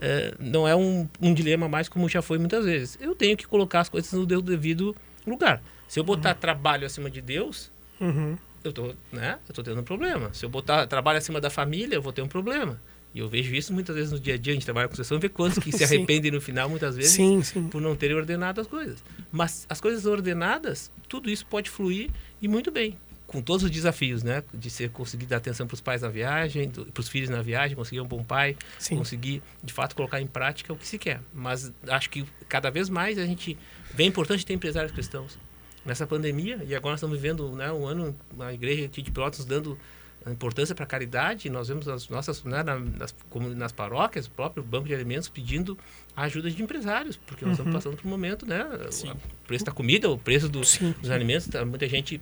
[0.00, 2.96] é, não é um, um, dilema mais como já foi muitas vezes.
[3.00, 5.62] Eu tenho que colocar as coisas no devido lugar.
[5.86, 6.40] Se eu botar uhum.
[6.40, 8.38] trabalho acima de Deus, uhum.
[8.64, 10.32] eu tô, né, eu tô tendo um problema.
[10.32, 12.80] Se eu botar trabalho acima da família, eu vou ter um problema.
[13.14, 15.20] E eu vejo isso muitas vezes no dia a dia, a gente trabalha com sessão,
[15.20, 17.68] vê quantos que se arrependem no final, muitas vezes, sim, sim.
[17.68, 19.04] por não terem ordenado as coisas.
[19.30, 22.10] Mas as coisas ordenadas, tudo isso pode fluir
[22.42, 22.98] e muito bem.
[23.26, 24.42] Com todos os desafios, né?
[24.52, 27.74] De ser conseguir dar atenção para os pais na viagem, para os filhos na viagem,
[27.74, 28.96] conseguir um bom pai, sim.
[28.96, 31.20] conseguir, de fato, colocar em prática o que se quer.
[31.32, 33.56] Mas acho que cada vez mais a gente
[33.92, 35.38] vê a importância de ter empresários cristãos.
[35.84, 39.78] Nessa pandemia, e agora nós estamos vivendo né, um ano, a igreja de Pilotos dando
[40.26, 44.30] a importância para a caridade, nós vemos as nossas, né, nas, como nas paróquias, o
[44.30, 45.78] próprio banco de alimentos pedindo
[46.16, 47.64] a ajuda de empresários, porque nós uhum.
[47.64, 49.10] estamos passando por um momento, né, Sim.
[49.10, 52.20] o preço da comida, o preço do, dos alimentos, tá, muita gente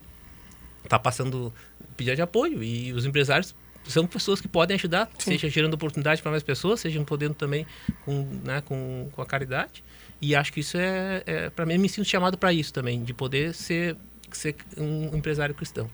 [0.82, 1.52] está passando
[1.96, 5.32] pedir de apoio e os empresários são pessoas que podem ajudar, Sim.
[5.32, 7.66] seja gerando oportunidade para mais pessoas, seja podendo também
[8.04, 9.82] com, né, com, com a caridade.
[10.20, 13.12] E acho que isso é, é para mim, me sinto chamado para isso também, de
[13.12, 13.96] poder ser
[14.36, 15.90] ser um empresário cristão.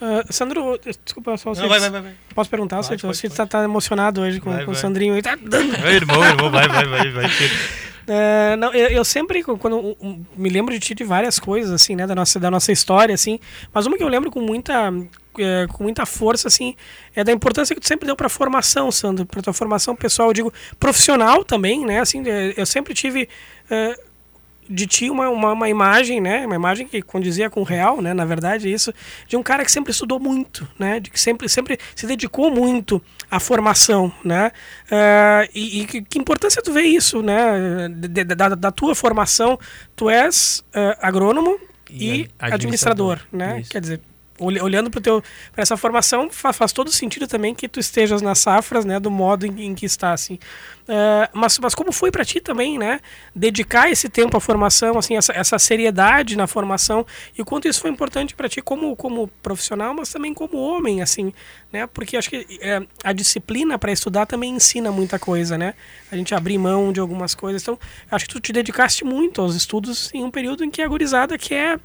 [0.00, 2.82] Uh, Sandro, desculpa, só Não, vai, vai, vai, Posso perguntar?
[2.82, 5.12] Pode, você está tá emocionado hoje com, vai, com o Sandrinho.
[5.12, 5.76] Ele tá dando.
[5.76, 7.10] Vai, irmão, irmão, vai, vai, vai.
[7.10, 7.26] vai.
[7.26, 9.94] Uh, não, eu, eu, sempre, quando
[10.34, 13.38] me lembro de ti de várias coisas, assim, né, da nossa, da nossa história, assim,
[13.74, 14.90] mas uma que eu lembro com muita,
[15.38, 16.74] é, com muita força, assim,
[17.14, 20.32] é da importância que tu sempre deu para formação, Sandro, para tua formação pessoal, eu
[20.32, 22.22] digo, profissional também, né, assim,
[22.56, 23.28] eu sempre tive...
[23.70, 24.09] Uh,
[24.70, 26.46] de ti uma, uma, uma, imagem, né?
[26.46, 28.14] Uma imagem que condizia com o real, né?
[28.14, 28.94] Na verdade, é isso
[29.26, 31.00] de um cara que sempre estudou muito, né?
[31.00, 34.52] De que sempre, sempre se dedicou muito à formação, né?
[34.86, 37.88] Uh, e, e que, que, importância tu vê isso, né?
[37.88, 39.58] De, de, da, da, tua formação,
[39.96, 41.58] tu és uh, agrônomo
[41.90, 43.60] e, e administrador, administrador, né?
[43.60, 43.70] Isso.
[43.70, 44.00] Quer dizer,
[44.40, 45.02] olhando para
[45.56, 49.66] essa formação faz, todo sentido também que tu estejas nas safras né do modo em,
[49.66, 50.38] em que está assim.
[50.88, 53.00] Uh, mas, mas como foi para ti também né
[53.36, 57.06] dedicar esse tempo à formação assim essa, essa seriedade na formação?
[57.36, 61.02] E o quanto isso foi importante para ti como como profissional mas também como homem
[61.02, 61.32] assim
[61.72, 61.86] né?
[61.86, 65.74] Porque acho que é, a disciplina para estudar também ensina muita coisa né?
[66.10, 67.62] A gente abrir mão de algumas coisas.
[67.62, 67.78] Então
[68.10, 71.38] acho que tu te dedicaste muito aos estudos em um período em que a gurizada
[71.38, 71.78] quer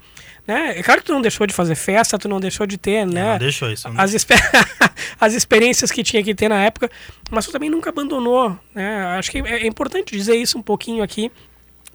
[0.46, 0.78] né?
[0.78, 3.32] É claro que tu não deixou de fazer festa, tu não deixou de ter, né?
[3.32, 3.88] Não deixou isso.
[3.96, 4.38] As, exper
[5.20, 6.90] as experiências que tinha que ter na época,
[7.30, 9.06] mas tu também nunca abandonou, né?
[9.18, 11.30] Acho que é, é importante dizer isso um pouquinho aqui,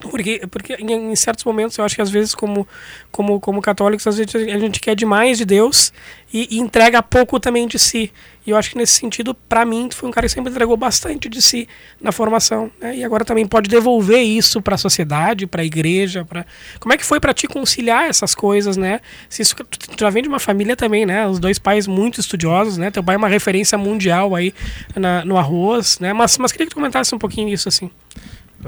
[0.09, 2.67] porque, porque em, certos momentos eu acho que às vezes como,
[3.11, 5.93] como, como católicos às vezes a gente quer demais de Deus
[6.33, 8.11] e, e entrega pouco também de si.
[8.45, 10.75] E eu acho que nesse sentido, para mim, tu foi um cara que sempre entregou
[10.75, 11.67] bastante de si
[11.99, 12.71] na formação.
[12.79, 12.97] Né?
[12.97, 16.25] E agora também pode devolver isso para a sociedade, para a igreja.
[16.25, 16.45] Pra...
[16.79, 18.99] Como é que foi para ti conciliar essas coisas, né?
[19.29, 21.27] Se isso, tu já vem de uma família também, né?
[21.27, 22.89] Os dois pais muito estudiosos, né?
[22.89, 24.53] Teu pai é uma referência mundial aí
[24.95, 26.11] na, no arroz, né?
[26.11, 27.91] Mas, mas queria que tu comentasse um pouquinho isso, assim.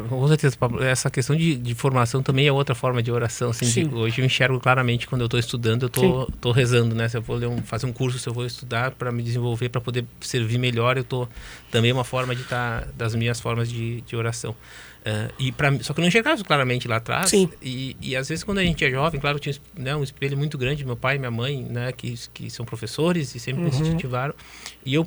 [0.10, 0.84] Com certeza, Pablo.
[0.84, 3.50] Essa questão de, de formação também é outra forma de oração.
[3.50, 7.08] Assim, de, hoje eu enxergo claramente quando eu estou estudando, eu estou rezando, né?
[7.08, 9.82] Se eu vou um, fazer um curso, se eu vou estudar para me desenvolver, para
[9.82, 11.30] poder servir melhor, eu estou
[11.72, 14.56] também uma forma de estar tá, das minhas formas de, de oração.
[15.04, 17.30] Uh, e pra, só que eu não enxergava isso claramente lá atrás.
[17.30, 17.50] Sim.
[17.62, 20.58] E, e às vezes quando a gente é jovem, claro, tinha né, um espelho muito
[20.58, 23.70] grande, meu pai e minha mãe, né, que, que são professores e sempre uhum.
[23.70, 24.34] me incentivaram.
[24.86, 25.06] E eu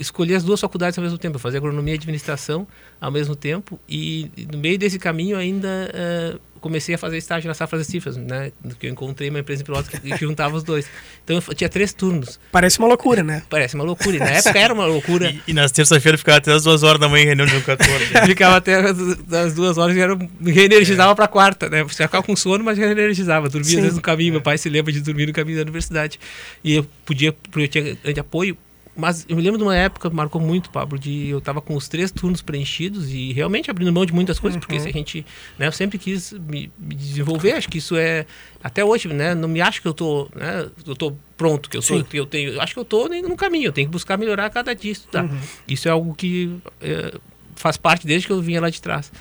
[0.00, 2.66] escolhi as duas faculdades ao mesmo tempo, eu fazia agronomia e administração
[3.00, 3.78] ao mesmo tempo.
[3.88, 7.90] E, e no meio desse caminho ainda uh, comecei a fazer estágio na Safras e
[7.90, 8.50] Cifras, né?
[8.80, 10.88] Que eu encontrei uma empresa em Pelotas que, juntava os dois.
[11.22, 12.40] Então eu tinha três turnos.
[12.50, 13.44] Parece uma loucura, né?
[13.48, 14.16] Parece uma loucura.
[14.16, 15.26] E na época era uma loucura.
[15.36, 17.60] E, e nas terças-feiras ficava até as duas horas da manhã em reunião de um
[17.60, 18.06] 14.
[18.26, 18.98] ficava até as,
[19.32, 21.14] as, duas horas e era, me reenergizava é.
[21.14, 21.82] para quarta, né?
[21.82, 23.48] Você ficava com sono, mas reenergizava.
[23.48, 23.76] Dormia Sim.
[23.76, 24.30] às vezes no caminho.
[24.30, 24.32] É.
[24.32, 26.18] Meu pai se lembra de dormir no caminho da universidade.
[26.62, 28.56] E eu podia, porque eu tinha de apoio,
[28.96, 31.74] mas eu me lembro de uma época que marcou muito, Pablo, de eu tava com
[31.76, 34.60] os três turnos preenchidos e realmente abrindo mão de muitas coisas, uhum.
[34.60, 35.26] porque se a gente,
[35.58, 38.24] né, eu sempre quis me, me, desenvolver, acho que isso é
[38.62, 41.82] até hoje, né, não me acho que eu tô, né, eu tô pronto, que eu
[41.82, 44.48] sou, que eu tenho, acho que eu tô no caminho, eu tenho que buscar melhorar
[44.48, 45.24] cada dia estudar.
[45.24, 45.38] Uhum.
[45.68, 47.14] Isso é algo que é,
[47.54, 49.12] faz parte desde que eu vinha lá de trás.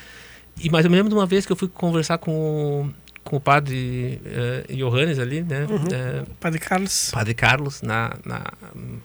[0.62, 2.90] E mas eu me lembro de uma vez que eu fui conversar com
[3.26, 4.22] com o padre
[4.70, 5.66] uh, Johannes ali, né?
[5.68, 5.76] Uhum.
[5.78, 7.10] Uh, padre Carlos.
[7.12, 8.44] Padre Carlos, na, na,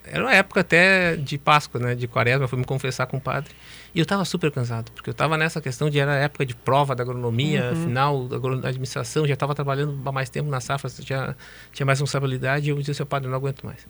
[0.04, 1.94] era uma época até de Páscoa, né?
[1.94, 3.50] De quaresma, fui me confessar com o padre.
[3.94, 6.94] E eu estava super cansado, porque eu estava nessa questão de era época de prova
[6.94, 7.85] da agronomia, uhum.
[7.87, 11.35] final da administração, já estava trabalhando há mais tempo na safra, já
[11.72, 13.85] tinha mais responsabilidade, e eu disse ao padre, não aguento mais.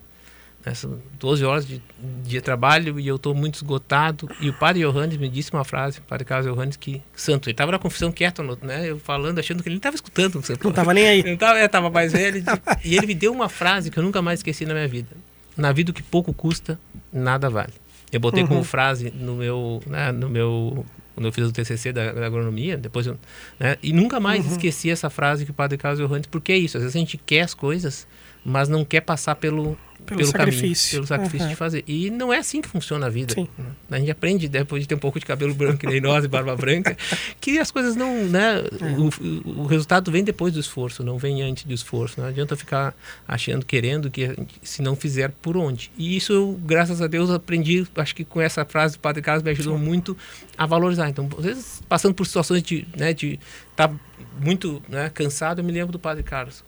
[0.74, 1.82] São 12 horas de,
[2.22, 4.28] de trabalho e eu estou muito esgotado.
[4.40, 7.54] E o padre Johannes me disse uma frase, o padre Carlos Johannes, que santo, ele
[7.54, 8.90] estava na confissão quieto, né?
[8.90, 10.42] Eu falando, achando que ele não estava escutando.
[10.62, 11.22] Não estava nem aí.
[11.22, 12.42] Não estava, é, tava mais velho.
[12.84, 15.08] e ele me deu uma frase que eu nunca mais esqueci na minha vida.
[15.56, 16.78] Na vida o que pouco custa,
[17.12, 17.72] nada vale.
[18.12, 18.48] Eu botei uhum.
[18.48, 22.76] como frase no meu, né, no meu quando eu fiz o TCC da, da agronomia,
[22.76, 23.18] depois eu,
[23.58, 24.52] né, e nunca mais uhum.
[24.52, 27.18] esqueci essa frase que o padre Carlos Johannes, porque é isso, às vezes a gente
[27.18, 28.06] quer as coisas,
[28.44, 30.90] mas não quer passar pelo pelo, pelo sacrifício.
[30.90, 31.50] Caminho, pelo sacrifício uhum.
[31.50, 31.84] de fazer.
[31.86, 33.34] E não é assim que funciona a vida.
[33.34, 33.48] Sim.
[33.90, 36.56] A gente aprende, depois de ter um pouco de cabelo branco, nem nós, e barba
[36.56, 36.96] branca,
[37.40, 38.24] que as coisas não.
[38.26, 38.84] Né, é.
[38.98, 42.20] o, o, resultado vem depois do esforço, não vem antes do esforço.
[42.20, 42.94] Não adianta ficar
[43.26, 45.90] achando, querendo, que se não fizer, por onde.
[45.96, 49.42] E isso eu, graças a Deus, aprendi, acho que com essa frase do Padre Carlos
[49.42, 49.84] me ajudou Sim.
[49.84, 50.16] muito
[50.56, 51.08] a valorizar.
[51.08, 53.38] Então, às vezes, passando por situações de né, de
[53.70, 53.94] estar tá
[54.40, 56.64] muito né, cansado, eu me lembro do Padre Carlos.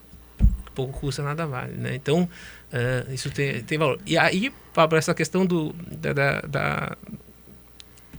[0.75, 1.75] Pouco custa, nada vale.
[1.75, 1.95] Né?
[1.95, 2.29] Então,
[2.73, 4.01] Uh, isso tem, tem valor.
[4.07, 6.97] E aí, para essa questão do, da, da, da,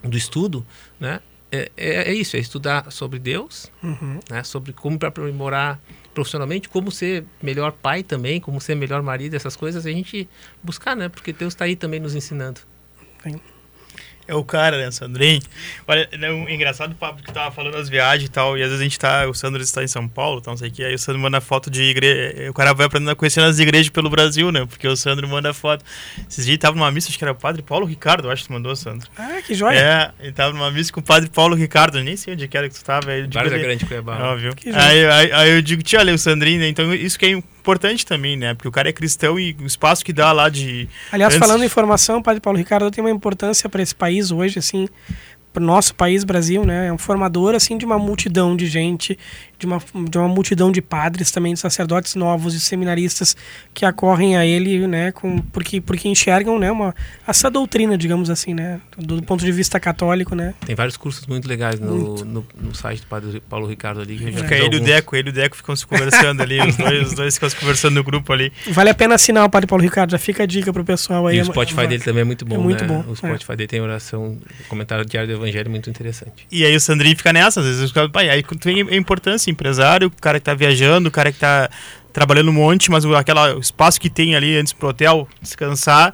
[0.04, 0.66] do estudo,
[1.00, 1.20] né?
[1.52, 4.20] É, é, é, isso, é estudar sobre Deus, uhum.
[4.28, 4.44] né?
[4.44, 5.80] sobre como para aprimorar
[6.12, 10.28] profissionalmente, como ser melhor pai também, como ser melhor marido, essas coisas, a gente
[10.64, 11.10] buscar, né?
[11.10, 12.62] Porque Deus está aí também nos ensinando.
[13.22, 13.40] Sim.
[14.28, 15.42] É o cara, né, Sandrinho?
[15.88, 18.70] Olha, é um engraçado o papo que tava falando das viagens e tal, e às
[18.70, 20.84] vezes a gente tá, o Sandro está em São Paulo, então não sei o que,
[20.84, 23.90] aí o Sandro manda foto de igreja, o cara vai aprendendo a conhecer as igrejas
[23.90, 25.84] pelo Brasil, né, porque o Sandro manda foto.
[26.30, 28.54] Esses dias tava numa missa, acho que era o Padre Paulo Ricardo, acho que tu
[28.54, 29.10] mandou, Sandro.
[29.18, 29.78] Ah, que joia!
[29.78, 32.70] É, ele tava numa missa com o Padre Paulo Ricardo, nem sei onde que era
[32.70, 33.12] que tu tava.
[33.12, 34.18] Aí, Várzea Grande Cuiabá.
[34.32, 34.54] Óbvio.
[34.74, 38.06] Aí, aí, aí, eu digo, tia, olha, o Sandrinho, né, então isso que é importante
[38.06, 40.90] também, né, porque o cara é cristão e o espaço que dá lá de...
[41.12, 44.60] Aliás, falando em informação, o Padre Paulo Ricardo tem uma importância para esse país hoje,
[44.60, 44.90] assim,
[45.54, 46.88] para o nosso país, Brasil, né?
[46.88, 49.18] É um formador assim de uma multidão de gente,
[49.64, 53.36] de uma, de uma multidão de padres também, de sacerdotes novos, de seminaristas
[53.74, 55.12] que acorrem a ele, né?
[55.12, 56.72] Com, porque, porque enxergam, né?
[56.72, 56.94] Uma,
[57.26, 58.82] essa doutrina, digamos assim, né?
[58.98, 60.54] Do, do ponto de vista católico, né?
[60.66, 62.26] Tem vários cursos muito legais no, muito.
[62.26, 64.18] no, no, site do Padre Paulo Ricardo ali.
[64.18, 66.76] Que Fica ele e o Deco, ele e o Deco ficam se conversando ali, os
[66.76, 68.52] dois, os dois ficam se conversando no grupo ali.
[68.70, 71.38] Vale a pena assinar o Padre Paulo Ricardo, já fica a dica pro pessoal aí.
[71.38, 72.88] E o Spotify é, dele também é muito bom, é muito né?
[72.88, 73.12] bom.
[73.12, 73.56] O Spotify é.
[73.56, 76.46] dele tem oração, comentário diário do Evangelho muito interessante.
[76.52, 80.22] E aí o Sandrinho fica nessa, às vezes, pai, aí tem a importância, empresário, o
[80.22, 81.70] cara que tá viajando, o cara que tá
[82.12, 86.14] trabalhando um monte, mas aquele espaço que tem ali antes pro hotel descansar,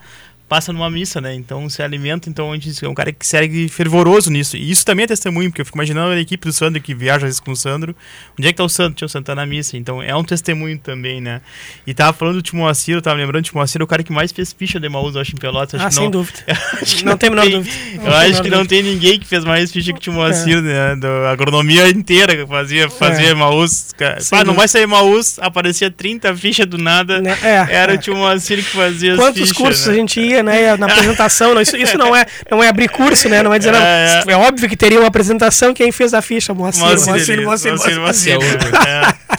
[0.49, 1.33] passa numa missa, né?
[1.35, 4.57] Então se alimenta, então a gente é um cara que segue fervoroso nisso.
[4.57, 7.17] E isso também é testemunho, porque eu fico imaginando a equipe do Sandro que viaja
[7.17, 7.95] às vezes com o Sandro.
[8.38, 8.95] Onde é que tá o Sandro?
[8.95, 9.77] Tinha o tá na missa.
[9.77, 11.41] Então é um testemunho também, né?
[11.85, 14.51] E tava falando do Timoacir, eu tava lembrando do Timoacir, o cara que mais fez
[14.51, 15.79] ficha de Maús, eu acho, em Pelotas.
[15.79, 16.39] Ah, sem não, dúvida.
[17.03, 17.75] não, não tem a menor dúvida.
[17.95, 20.62] Não eu acho que não tem ninguém que fez mais ficha que o Timoacir, é.
[20.62, 20.95] né?
[20.95, 23.33] Da agronomia inteira que fazia, fazia é.
[23.35, 23.89] Maús.
[24.31, 27.21] Ah, não vai sair Maús, aparecia 30 fichas do nada.
[27.43, 29.93] É, era o Timoacir que fazia Quantos as fichas, cursos né?
[29.93, 30.75] a gente ia, né?
[30.78, 33.43] Na apresentação não, isso, isso não, é, não é abrir curso, né?
[33.43, 34.32] Não é dizer, é, é.
[34.32, 36.54] é óbvio que teria uma apresentação, quem fez a ficha?
[36.54, 37.99] Moacir, Moacir, Moacir, Moacir.
[37.99, 38.38] Moacir,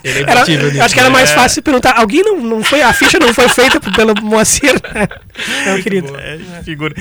[0.03, 3.19] Ele é era, acho que era mais fácil perguntar, alguém não, não foi, a ficha
[3.19, 4.75] não foi feita pelo Moacir?
[5.67, 6.17] Não, querido.
[6.17, 6.95] É, figura.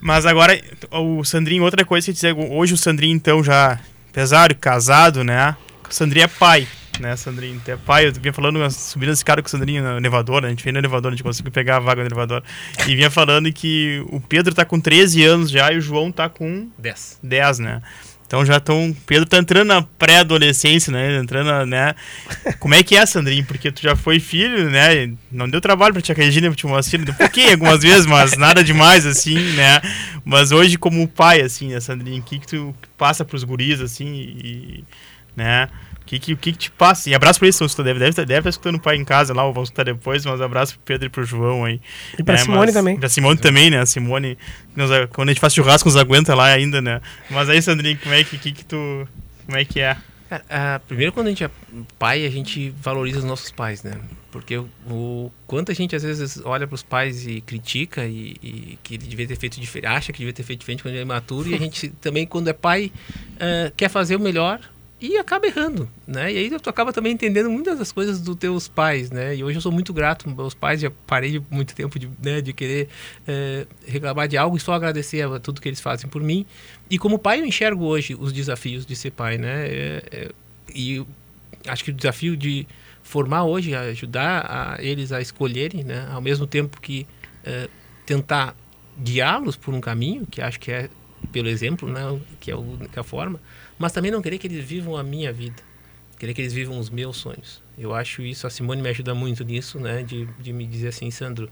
[0.00, 0.58] Mas agora,
[0.90, 5.56] o Sandrinho, outra coisa que dizer, hoje o Sandrinho, então, já empresário, casado, né?
[5.88, 6.66] O Sandrinho é pai
[6.98, 7.58] né, Sandrinho?
[7.58, 10.48] Até pai, eu vinha falando, subindo esse cara com o Sandrinho no elevador, né?
[10.48, 12.42] A gente veio no elevador, a gente conseguiu pegar a vaga no elevador.
[12.86, 16.28] E vinha falando que o Pedro tá com 13 anos já e o João tá
[16.28, 17.20] com 10.
[17.22, 17.82] 10, né?
[18.30, 18.94] Então já estão.
[19.06, 21.18] Pedro tá entrando na pré-adolescência, né?
[21.18, 21.96] Entrando, né?
[22.60, 23.44] Como é que é, Sandrinho?
[23.44, 25.12] Porque tu já foi filho, né?
[25.32, 28.62] Não deu trabalho pra tia Regina pra te mostrar um pouquinho algumas vezes, mas nada
[28.62, 29.80] demais, assim, né?
[30.24, 32.20] Mas hoje, como pai, assim, né, Sandrinho?
[32.20, 34.84] O que, que tu passa pros guris, assim, e,
[35.34, 35.68] né?
[36.10, 37.08] Que, que, o que, que te passa?
[37.08, 39.44] E abraço pra eles, tu deve, deve, deve estar escutando o pai em casa lá,
[39.44, 41.80] ou vão escutar depois, mas abraço pro Pedro e pro João aí.
[42.18, 42.98] E pra é, Simone mas, também.
[42.98, 43.78] Pra Simone também, né?
[43.78, 44.36] A Simone,
[44.74, 47.00] nos, quando a gente faz churrasco, nos aguenta lá ainda, né?
[47.30, 49.06] Mas aí, Sandrinho, como é que, que, que tu.
[49.46, 49.96] Como é que é?
[50.28, 51.50] Cara, primeiro, quando a gente é
[51.96, 53.92] pai, a gente valoriza os nossos pais, né?
[54.32, 58.36] Porque o, o quanto a gente às vezes olha para os pais e critica e,
[58.42, 61.00] e, que ele devia ter feito diferente, acha que devia ter feito diferente quando ele
[61.00, 62.90] é imaturo, e a gente também, quando é pai,
[63.36, 64.60] uh, quer fazer o melhor
[65.00, 66.30] e acaba errando, né?
[66.30, 69.34] E aí tu acaba também entendendo muitas das coisas dos teus pais, né?
[69.34, 72.42] E hoje eu sou muito grato aos meus pais, já parei muito tempo de, né,
[72.42, 72.88] de querer
[73.26, 76.44] é, reclamar de algo e só agradecer a tudo que eles fazem por mim.
[76.90, 79.66] E como pai eu enxergo hoje os desafios de ser pai, né?
[79.66, 80.30] É, é,
[80.74, 81.02] e
[81.66, 82.66] acho que o desafio de
[83.02, 86.08] formar hoje, ajudar a eles a escolherem, né?
[86.12, 87.06] Ao mesmo tempo que
[87.42, 87.68] é,
[88.04, 88.54] tentar
[89.02, 90.90] guiá-los por um caminho, que acho que é
[91.32, 92.02] pelo exemplo, né?
[92.38, 93.40] Que é a única forma
[93.80, 95.56] mas também não querer que eles vivam a minha vida,
[96.18, 97.62] querer que eles vivam os meus sonhos.
[97.78, 101.10] Eu acho isso, a Simone me ajuda muito nisso, né, de, de me dizer assim,
[101.10, 101.50] Sandro,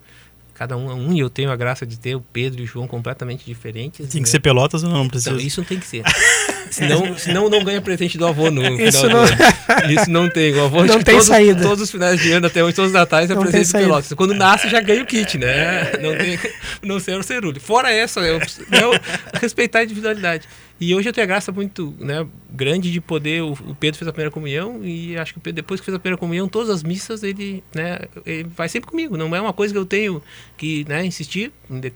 [0.53, 2.67] cada um é um e eu tenho a graça de ter o Pedro e o
[2.67, 4.07] João completamente diferentes.
[4.11, 4.25] Tem né?
[4.25, 5.31] que ser Pelotas ou não, não precisa?
[5.31, 6.03] Então, isso não tem que ser.
[6.71, 9.25] senão, senão não ganha presente do avô no isso final não...
[9.25, 9.93] do ano.
[9.93, 10.53] Isso não tem.
[10.55, 11.62] O avô não tem todos, saída.
[11.62, 14.12] todos os finais de ano, até hoje, todos os natais, é não presente do Pelotas.
[14.12, 15.93] Quando nasce, já ganha o kit, né?
[16.03, 16.38] Não tem,
[16.83, 17.61] não ser o cerulho.
[17.61, 19.01] Fora essa, eu, eu,
[19.41, 20.47] respeitar a individualidade.
[20.81, 23.43] E hoje eu tenho a graça muito né, grande de poder.
[23.43, 25.99] O, o, Pedro fez a primeira comunhão e acho que Pedro, depois que fez a
[25.99, 29.17] primeira comunhão, todas as missas ele, né, ele vai sempre comigo.
[29.17, 30.23] Não é uma coisa que eu tenho
[30.57, 31.53] que né, insistir.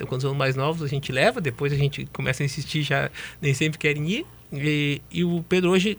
[0.08, 3.54] Quando são mais novos, a gente leva, depois a gente começa a insistir, já nem
[3.54, 4.26] sempre querem ir.
[4.52, 5.96] E, e o Pedro hoje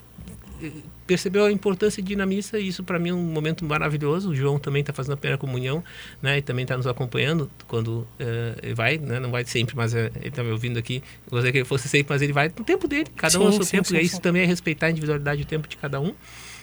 [1.14, 4.32] percebeu a importância de ir na missa e isso para mim é um momento maravilhoso.
[4.32, 5.84] O João também está fazendo a primeira comunhão,
[6.20, 6.40] né?
[6.40, 9.20] E também está nos acompanhando quando uh, vai, né?
[9.20, 11.04] Não vai sempre, mas uh, ele está me ouvindo aqui.
[11.30, 13.06] Gostaria que ele fosse sempre, mas ele vai no tempo dele.
[13.16, 13.90] Cada um no seu sim, tempo.
[13.90, 16.16] Sim, e isso também é respeitar a individualidade e o tempo de cada um.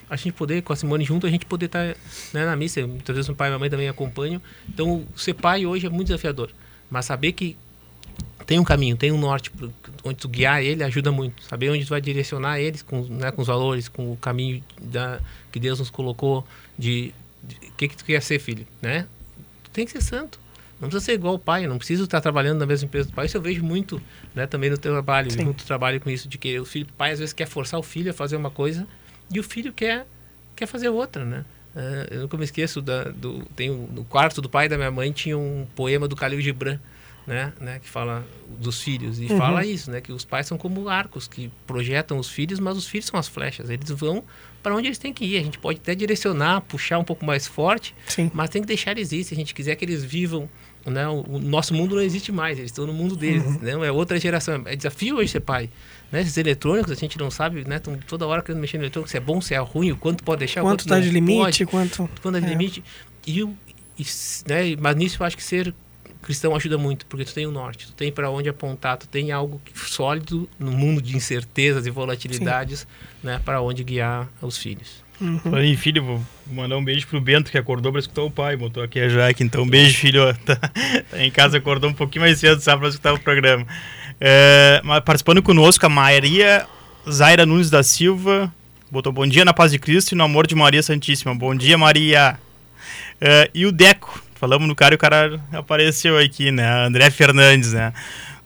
[0.09, 2.01] A gente poder, com a Simone junto, a gente poder estar tá,
[2.35, 2.85] né, na missa.
[2.85, 4.43] Muitas vezes o pai e a mãe também acompanham.
[4.69, 6.51] Então, ser pai hoje é muito desafiador.
[6.91, 7.57] Mas saber que
[8.51, 9.49] tem um caminho, tem um norte
[10.03, 11.41] onde tu guiar ele ajuda muito.
[11.45, 15.21] Saber onde tu vai direcionar eles com, né, com os valores, com o caminho da,
[15.53, 16.45] que Deus nos colocou
[16.77, 19.07] de o que, que tu quer ser, filho, né?
[19.63, 20.41] Tu tem que ser santo.
[20.81, 23.27] Não precisa ser igual o pai, não preciso estar trabalhando na mesma empresa do pai.
[23.27, 24.03] Isso eu vejo muito
[24.35, 25.45] né, também no teu trabalho, Sim.
[25.45, 27.85] muito trabalho com isso, de que o filho, o pai às vezes quer forçar o
[27.85, 28.85] filho a fazer uma coisa
[29.33, 30.09] e o filho quer,
[30.57, 31.45] quer fazer outra, né?
[31.73, 34.91] Uh, eu nunca me esqueço da, do tem um, no quarto do pai da minha
[34.91, 36.81] mãe tinha um poema do Khalil Gibran
[37.27, 38.27] né, né, que fala
[38.59, 39.39] dos filhos e uhum.
[39.39, 42.87] fala isso, né, que os pais são como arcos que projetam os filhos, mas os
[42.87, 43.71] filhos são as flechas.
[43.71, 44.25] Eles vão
[44.63, 45.39] para onde eles têm que ir.
[45.39, 48.31] A gente pode até direcionar, puxar um pouco mais forte, Sim.
[48.35, 49.25] mas tem que deixar eles ir.
[49.25, 50.49] Se a gente quiser que eles vivam
[50.87, 51.07] né?
[51.09, 53.59] O, o, nosso mundo não existe mais, eles estão no mundo deles, uhum.
[53.61, 53.87] né?
[53.87, 54.63] é outra geração.
[54.65, 55.69] É desafio hoje ser pai.
[56.11, 56.23] Né?
[56.23, 57.77] Esses eletrônicos, a gente não sabe, né?
[57.77, 60.25] Estão toda hora querendo mexer no eletrônico, se é bom, se é ruim, o quanto
[60.25, 62.11] pode deixar, quanto está de limite, pode, quanto...
[62.23, 62.83] Quanto é de limite.
[63.27, 64.07] E, e,
[64.49, 64.77] né?
[64.81, 65.75] Mas nisso eu acho que ser
[66.23, 69.33] cristão ajuda muito, porque tu tem o norte, tu tem para onde apontar, tu tem
[69.33, 72.87] algo sólido no mundo de incertezas e volatilidades, Sim.
[73.23, 73.41] né?
[73.45, 75.03] Para onde guiar os filhos.
[75.21, 75.59] Uhum.
[75.59, 78.83] Em filho, vou mandar um beijo pro Bento que acordou para escutar o pai, botou
[78.83, 79.45] aqui a Jaque.
[79.45, 80.21] Então, um beijo, filho.
[80.47, 83.67] Tá, tá em casa, acordou um pouquinho mais cedo, sabe, para escutar o programa.
[84.19, 86.67] É, participando conosco, a Maria
[87.09, 88.53] Zaira Nunes da Silva.
[88.91, 91.35] Botou bom dia na paz de Cristo e no amor de Maria Santíssima.
[91.35, 92.39] Bom dia, Maria.
[93.21, 94.23] É, e o Deco.
[94.41, 96.87] Falamos no cara e o cara apareceu aqui, né?
[96.87, 97.93] André Fernandes, né?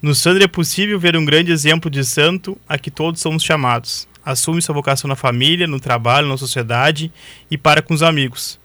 [0.02, 4.08] No Sandro é possível ver um grande exemplo de santo a que todos somos chamados
[4.24, 7.12] assume sua vocação na família, no trabalho, na sociedade
[7.50, 8.58] e para com os amigos.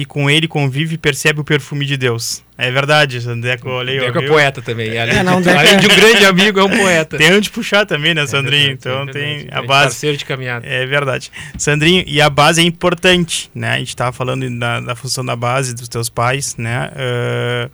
[0.00, 2.42] Que com ele convive e percebe o perfume de Deus.
[2.56, 4.00] É verdade, Deco Leio.
[4.00, 4.98] Deco é poeta também.
[4.98, 7.18] Além, é, não, além de um grande amigo, é um poeta.
[7.18, 8.62] Tem onde puxar também, né, é Sandrinho?
[8.62, 9.90] É verdade, então é tem a base.
[9.90, 10.66] Parceiro de caminhada.
[10.66, 11.30] É verdade.
[11.58, 13.72] Sandrinho, e a base é importante, né?
[13.72, 16.90] A gente estava falando da, da, função da base dos teus pais, né?
[16.94, 17.70] Uh,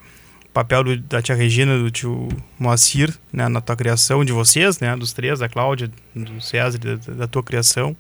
[0.53, 2.27] papel do, da tia Regina, do tio
[2.59, 6.97] Moacir, né, na tua criação, de vocês, né, dos três, da Cláudia, do César, da,
[7.13, 7.97] da tua criação.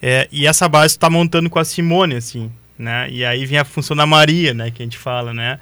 [0.00, 3.08] É, e essa base tu tá montando com a Simone, assim, né?
[3.10, 5.58] E aí vem a função da Maria, né, que a gente fala, né?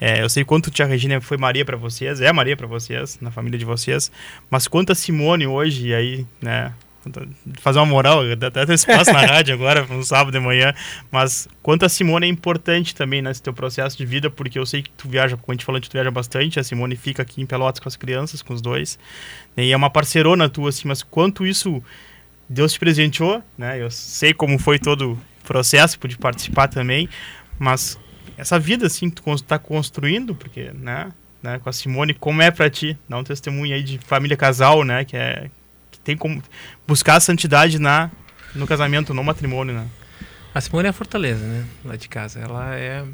[0.00, 3.30] É, eu sei quanto tia Regina foi Maria para vocês, é Maria para vocês, na
[3.30, 4.10] família de vocês,
[4.48, 6.72] mas quanto a Simone hoje, e aí, né,
[7.60, 10.72] fazer uma moral, até tem espaço na rádio agora, no sábado de manhã,
[11.10, 14.82] mas quanto a Simone é importante também nesse teu processo de vida, porque eu sei
[14.82, 17.46] que tu viaja, como a gente falou, tu viaja bastante, a Simone fica aqui em
[17.46, 18.98] Pelotas com as crianças, com os dois,
[19.56, 21.82] né, e é uma parceirona tua, assim, mas quanto isso
[22.48, 25.18] Deus te presenteou, né, eu sei como foi todo
[25.50, 27.08] processo, pude participar também,
[27.58, 27.98] mas
[28.38, 31.10] essa vida, assim, que tu tá construindo, porque, né,
[31.42, 34.84] né, com a Simone, como é para ti, dar um testemunho aí de família casal,
[34.84, 35.50] né, que é
[36.04, 36.40] tem como
[36.86, 38.10] buscar a santidade na
[38.54, 39.86] no casamento, no matrimônio, né?
[40.54, 41.64] A Simone é a fortaleza, né?
[41.84, 42.40] Lá de casa.
[42.40, 43.04] Ela é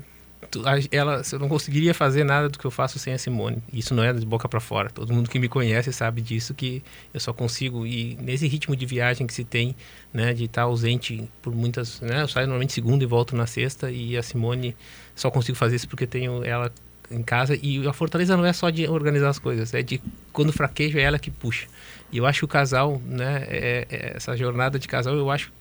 [0.90, 3.62] ela eu não conseguiria fazer nada do que eu faço sem a Simone.
[3.72, 4.90] Isso não é de boca para fora.
[4.90, 6.82] Todo mundo que me conhece sabe disso que
[7.12, 9.74] eu só consigo e nesse ritmo de viagem que se tem,
[10.12, 13.90] né, de estar ausente por muitas, né, eu saio normalmente segunda e volto na sexta
[13.90, 14.76] e a Simone
[15.14, 16.72] só consigo fazer isso porque tenho ela
[17.10, 20.00] em casa e a fortaleza não é só de organizar as coisas, é de
[20.32, 21.66] quando fraquejo é ela que puxa.
[22.12, 25.52] E eu acho que o casal, né, é, é, essa jornada de casal, eu acho,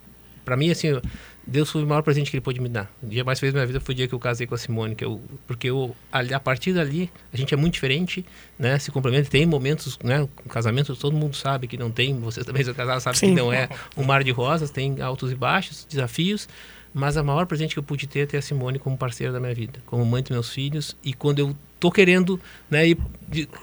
[0.44, 1.00] para mim, assim,
[1.48, 2.92] Deus foi o maior presente que ele pôde me dar.
[3.04, 4.58] O dia mais feliz da minha vida foi o dia que eu casei com a
[4.58, 8.26] Simone, que eu, porque eu, a, partir dali, a gente é muito diferente,
[8.58, 9.30] né, se complementa.
[9.30, 13.20] Tem momentos, né, casamento, todo mundo sabe que não tem, vocês também são casados, sabem
[13.20, 16.50] que não é um mar de rosas, tem altos e baixos, desafios,
[16.94, 19.40] mas a maior presente que eu pude ter é ter a Simone como parceira da
[19.40, 22.98] minha vida, como mãe dos meus filhos, e quando eu tô querendo, né, ir,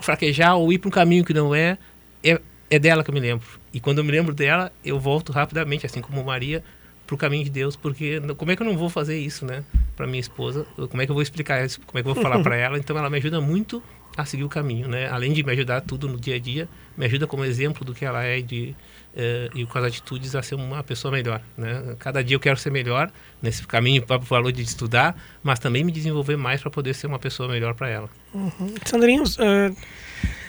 [0.00, 1.78] fraquejar ou ir para um caminho que não é,
[2.22, 2.40] é
[2.72, 3.46] é dela que eu me lembro.
[3.70, 6.64] E quando eu me lembro dela, eu volto rapidamente, assim como Maria,
[7.12, 9.62] para o caminho de Deus, porque como é que eu não vou fazer isso, né?
[9.94, 11.80] Para minha esposa, como é que eu vou explicar isso?
[11.86, 12.78] Como é que eu vou falar para ela?
[12.78, 13.82] Então ela me ajuda muito
[14.16, 15.08] a seguir o caminho, né?
[15.08, 18.04] Além de me ajudar tudo no dia a dia, me ajuda como exemplo do que
[18.04, 18.74] ela é de
[19.14, 21.96] uh, e com as atitudes a ser uma pessoa melhor, né?
[21.98, 25.84] Cada dia eu quero ser melhor nesse caminho para o valor de estudar, mas também
[25.84, 28.10] me desenvolver mais para poder ser uma pessoa melhor para ela.
[28.34, 28.74] Uhum.
[28.84, 29.76] Sandrinho, uh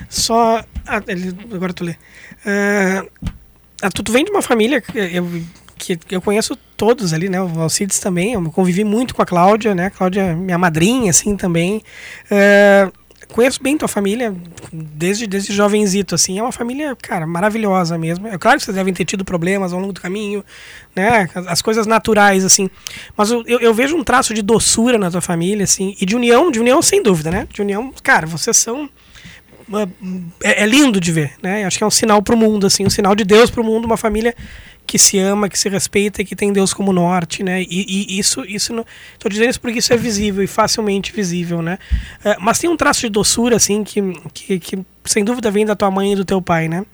[0.09, 0.63] só.
[0.85, 1.01] Ah,
[1.53, 1.95] agora tu lê.
[2.45, 5.25] Uh, tu, tu vem de uma família que eu,
[5.77, 7.41] que eu conheço todos ali, né?
[7.41, 8.33] O Alcides também.
[8.33, 9.87] Eu convivi muito com a Cláudia, né?
[9.87, 11.81] A Cláudia, é minha madrinha, assim, também.
[12.25, 12.91] Uh,
[13.33, 14.33] conheço bem tua família
[14.71, 16.39] desde, desde jovenzito, assim.
[16.39, 18.27] É uma família, cara, maravilhosa mesmo.
[18.27, 20.43] É claro que vocês devem ter tido problemas ao longo do caminho,
[20.95, 21.29] né?
[21.33, 22.69] As, as coisas naturais, assim.
[23.17, 25.95] Mas eu, eu, vejo um traço de doçura na tua família, assim.
[25.99, 27.47] E de união, de união sem dúvida, né?
[27.51, 28.89] De união, cara, vocês são
[30.41, 31.65] é, é, lindo de ver, né?
[31.65, 33.63] Acho que é um sinal para o mundo, assim, um sinal de Deus para o
[33.63, 34.35] mundo, uma família
[34.85, 37.61] que se ama, que se respeita e que tem Deus como norte, né?
[37.61, 38.73] E, e isso, isso,
[39.13, 41.79] estou dizendo isso porque isso é visível e facilmente visível, né?
[42.23, 44.01] É, mas tem um traço de doçura, assim, que,
[44.33, 46.85] que, que, sem dúvida vem da tua mãe e do teu pai, né?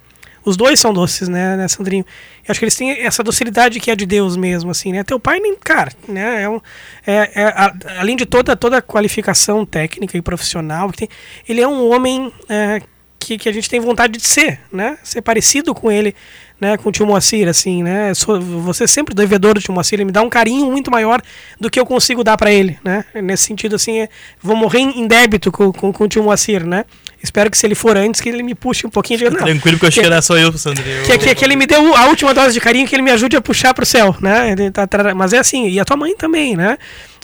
[0.46, 2.06] Os dois são doces, né, né, Sandrinho?
[2.48, 5.04] Eu acho que eles têm essa docilidade que é de Deus mesmo, assim, né?
[5.04, 6.44] Teu pai nem, cara, né?
[6.44, 6.62] É um,
[7.06, 11.10] é, é a, além de toda, toda a qualificação técnica e profissional que tem,
[11.48, 12.82] ele é um homem é,
[13.20, 14.98] que, que a gente tem vontade de ser, né?
[15.04, 16.16] Ser parecido com ele,
[16.60, 16.78] né?
[16.78, 18.14] Com o tio Moacir, assim, né?
[18.14, 21.22] Sou, você é sempre devedor do tio Moacir, ele me dá um carinho muito maior
[21.60, 23.06] do que eu consigo dar para ele, né?
[23.16, 24.10] Nesse sentido, assim, é,
[24.42, 26.86] vou morrer em débito com, com, com o tio Moacir, né?
[27.22, 29.30] Espero que se ele for antes, que ele me puxe um pouquinho de.
[29.30, 30.84] Não, Tranquilo, que eu acho que era só eu, Sandro.
[31.06, 33.36] Que, que, que, ele me deu a última dose de carinho, que ele me ajude
[33.36, 34.56] a puxar pro céu, né?
[34.72, 36.78] Tá, mas é assim, e a tua mãe também, né?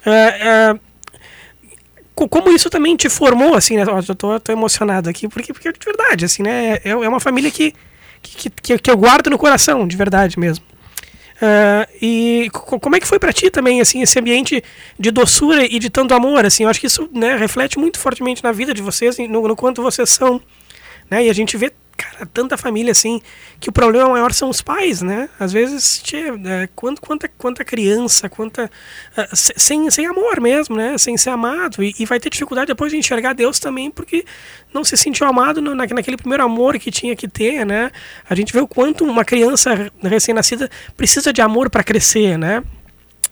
[0.05, 0.75] É, é,
[2.13, 3.83] como isso também te formou, assim, né?
[4.07, 6.79] Eu tô, tô emocionado aqui, porque, porque de verdade, assim, né?
[6.83, 7.73] É, é uma família que,
[8.25, 10.63] que, que, que eu guardo no coração, de verdade mesmo.
[11.35, 14.63] Uh, e como é que foi para ti também, assim, esse ambiente
[14.97, 16.63] de doçura e de tanto amor, assim?
[16.63, 19.81] Eu acho que isso né, reflete muito fortemente na vida de vocês, no, no quanto
[19.81, 20.41] vocês são,
[21.09, 21.25] né?
[21.25, 21.73] E a gente vê
[22.11, 23.21] cara, tanta família assim,
[23.59, 25.29] que o problema maior são os pais, né?
[25.39, 28.69] Às vezes, tchê, é, quanta, quanta, quanta criança, quanta.
[29.17, 30.97] Uh, sem, sem amor mesmo, né?
[30.97, 31.83] Sem ser amado.
[31.83, 34.25] E, e, vai ter dificuldade depois de enxergar Deus também, porque
[34.73, 37.91] não se sentiu amado no, na, naquele primeiro amor que tinha que ter, né?
[38.29, 42.63] A gente vê o quanto uma criança recém-nascida precisa de amor para crescer, né?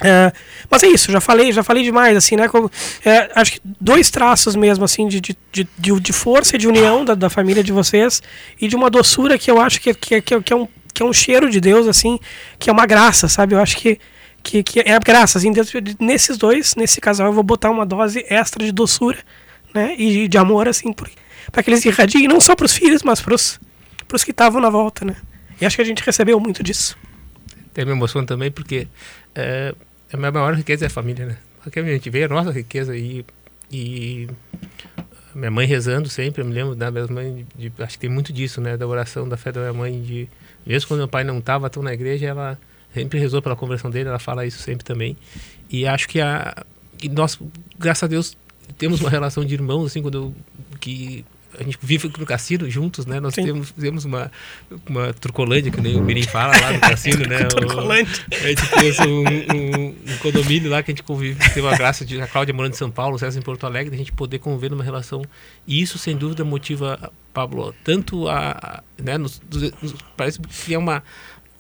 [0.01, 0.31] É,
[0.69, 2.47] mas é isso, já falei, já falei demais, assim, né?
[2.47, 2.69] Como,
[3.05, 7.05] é, acho que dois traços mesmo, assim, de, de, de, de força e de união
[7.05, 8.21] da, da família de vocês
[8.59, 11.05] e de uma doçura que eu acho que, que, que, que, é um, que é
[11.05, 12.19] um cheiro de Deus, assim,
[12.57, 13.55] que é uma graça, sabe?
[13.55, 13.99] Eu acho que,
[14.41, 15.51] que, que é graça, assim,
[15.99, 19.19] nesses dois, nesse casal, eu vou botar uma dose extra de doçura,
[19.73, 19.95] né?
[19.97, 20.91] E de amor, assim,
[21.51, 23.59] para que eles irradiem não só para os filhos, mas para os
[24.23, 25.15] que estavam na volta, né?
[25.61, 26.97] E acho que a gente recebeu muito disso.
[27.73, 28.87] Tem minha emoção também, porque
[29.33, 29.73] é,
[30.13, 31.37] a minha maior riqueza é a família, né?
[31.63, 33.25] Porque a gente vê a nossa riqueza e,
[33.71, 34.27] e
[35.33, 38.31] minha mãe rezando sempre, eu me lembro da minha mãe, de, acho que tem muito
[38.31, 38.77] disso, né?
[38.77, 40.29] Da oração, da fé da minha mãe, de
[40.65, 42.59] mesmo quando meu pai não estava tão na igreja, ela
[42.93, 45.17] sempre rezou pela conversão dele, ela fala isso sempre também.
[45.69, 46.63] E acho que a
[47.01, 47.37] e nós,
[47.77, 48.37] graças a Deus,
[48.77, 50.35] temos uma relação de irmãos, assim, quando eu,
[50.79, 51.25] que
[51.59, 53.19] a gente vive no cassino juntos, né?
[53.19, 54.31] Nós temos, fizemos uma,
[54.87, 57.45] uma trucolândia, que nem o Mirim fala lá no cassino, né?
[57.45, 58.11] trucolândia.
[58.31, 62.05] a gente fez um, um, um, condomínio lá que a gente convive, teve a graça
[62.05, 64.39] de a Cláudia morando em São Paulo, o César em Porto Alegre, a gente poder
[64.39, 65.23] conviver numa relação.
[65.67, 68.83] E isso, sem dúvida, motiva, Pablo, tanto a.
[69.01, 69.41] Né, nos,
[69.81, 71.03] nos, parece que é uma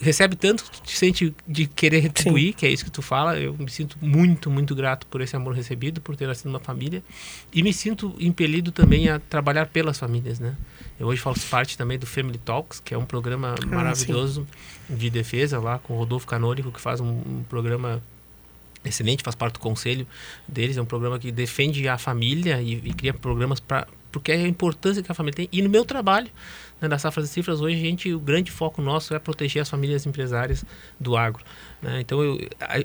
[0.03, 2.53] recebe tanto, te sente de querer retribuir, Sim.
[2.53, 3.39] que é isso que tu fala.
[3.39, 7.03] Eu me sinto muito, muito grato por esse amor recebido, por ter nascido numa família.
[7.51, 10.55] E me sinto impelido também a trabalhar pelas famílias, né?
[10.99, 14.47] Eu hoje faço parte também do Family Talks, que é um programa ah, maravilhoso
[14.87, 14.95] sim.
[14.95, 18.01] de defesa lá com o Rodolfo Canônico, que faz um, um programa
[18.85, 20.05] excelente, faz parte do conselho
[20.47, 20.77] deles.
[20.77, 24.47] É um programa que defende a família e, e cria programas para porque é a
[24.47, 25.49] importância que a família tem.
[25.51, 26.29] E no meu trabalho,
[26.83, 29.69] né, das safras e cifras, hoje a gente, o grande foco nosso é proteger as
[29.69, 30.65] famílias empresárias
[30.99, 31.43] do agro.
[31.81, 32.01] Né?
[32.01, 32.19] Então,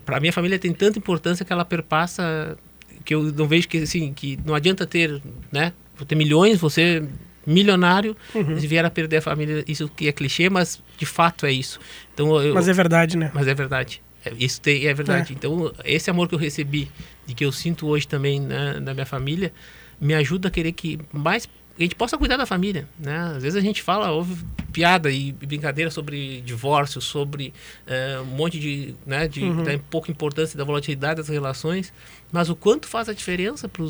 [0.07, 2.57] para a minha família tem tanta importância que ela perpassa,
[3.05, 5.20] que eu não vejo que, assim, que não adianta ter,
[5.51, 5.72] né,
[6.07, 7.03] ter milhões, você
[7.44, 8.61] milionário, uhum.
[8.61, 11.80] se vier a perder a família, isso que é clichê, mas de fato é isso.
[12.14, 13.30] Então, eu, mas é verdade, né?
[13.34, 14.03] Mas é verdade.
[14.24, 15.32] É, isso tem, é verdade.
[15.32, 15.34] É.
[15.34, 16.90] Então, esse amor que eu recebi
[17.26, 19.51] e que eu sinto hoje também né, da minha família,
[19.99, 23.34] me ajuda a querer que mais a gente possa cuidar da família, né?
[23.36, 27.52] Às vezes a gente fala, ouve piada e brincadeira sobre divórcio, sobre
[27.86, 29.62] uh, um monte de, né, de uhum.
[29.62, 31.92] da pouca importância da volatilidade das relações,
[32.32, 33.82] mas o quanto faz a diferença para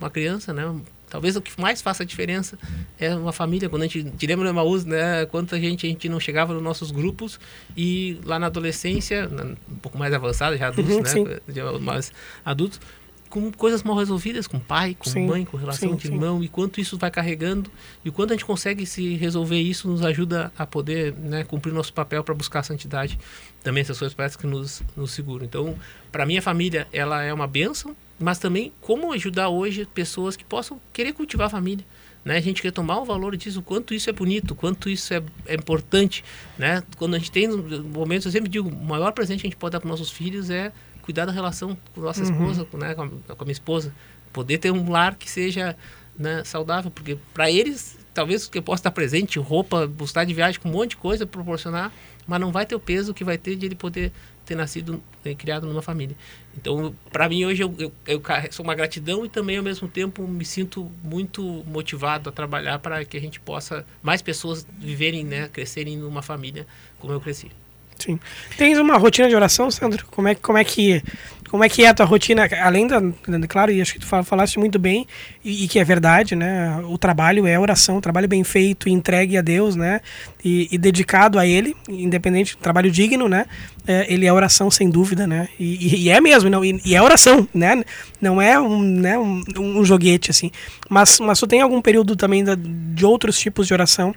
[0.00, 0.74] uma criança, né?
[1.08, 2.58] Talvez o que mais faça a diferença
[2.98, 3.68] é uma família.
[3.68, 5.24] Quando a gente te lembra do Emaús, né?
[5.26, 7.38] Quanta gente a gente não chegava nos nossos grupos
[7.76, 9.30] e lá na adolescência,
[9.70, 11.40] um pouco mais avançada, já adultos, uhum, né?
[11.46, 11.78] Sim.
[11.80, 12.12] Mais
[12.44, 12.80] adultos,
[13.34, 16.44] com coisas mal resolvidas com pai, com sim, mãe, com relação sim, de irmão, sim.
[16.44, 17.68] e quanto isso vai carregando,
[18.04, 21.92] e quando a gente consegue se resolver isso, nos ajuda a poder né, cumprir nosso
[21.92, 23.18] papel para buscar a santidade.
[23.60, 25.44] Também essas coisas parecem que nos, nos seguram.
[25.44, 25.74] Então,
[26.12, 30.80] para minha família, ela é uma bênção, mas também como ajudar hoje pessoas que possam
[30.92, 31.84] querer cultivar a família.
[32.24, 32.36] Né?
[32.36, 35.12] A gente quer tomar o valor disso, o quanto isso é bonito, o quanto isso
[35.12, 36.24] é, é importante.
[36.56, 36.84] Né?
[36.96, 39.72] Quando a gente tem momentos, eu sempre digo, o maior presente que a gente pode
[39.72, 40.72] dar para nossos filhos é
[41.04, 42.30] cuidar da relação com nossa uhum.
[42.30, 43.94] esposa, né, com, a, com a minha esposa.
[44.32, 45.76] Poder ter um lar que seja
[46.18, 50.58] né, saudável, porque para eles, talvez que eu possa estar presente, roupa, buscar de viagem,
[50.58, 51.92] com um monte de coisa, proporcionar,
[52.26, 54.10] mas não vai ter o peso que vai ter de ele poder
[54.46, 56.16] ter nascido e né, criado numa família.
[56.56, 60.26] Então, para mim, hoje, eu, eu, eu sou uma gratidão e também, ao mesmo tempo,
[60.26, 65.48] me sinto muito motivado a trabalhar para que a gente possa, mais pessoas viverem, né,
[65.48, 66.66] crescerem numa família
[66.98, 67.50] como eu cresci.
[67.98, 68.18] Sim.
[68.56, 70.04] Tens uma rotina de oração, Sandro?
[70.10, 71.02] Como é, como é que
[71.54, 73.00] como é que é a tua rotina, além da,
[73.48, 75.06] claro, e acho que tu falaste muito bem,
[75.44, 76.80] e, e, que é verdade, né?
[76.88, 80.00] O trabalho é oração, trabalho bem feito, entregue a Deus, né?
[80.44, 83.46] E, e dedicado a Ele, independente, trabalho digno, né?
[83.86, 85.48] É, ele é oração sem dúvida, né?
[85.56, 87.84] E, e é mesmo, não, e, é oração, né?
[88.20, 90.50] Não é um, né, um, um joguete, assim.
[90.90, 94.12] Mas, mas tu tem algum período também da, de outros tipos de oração,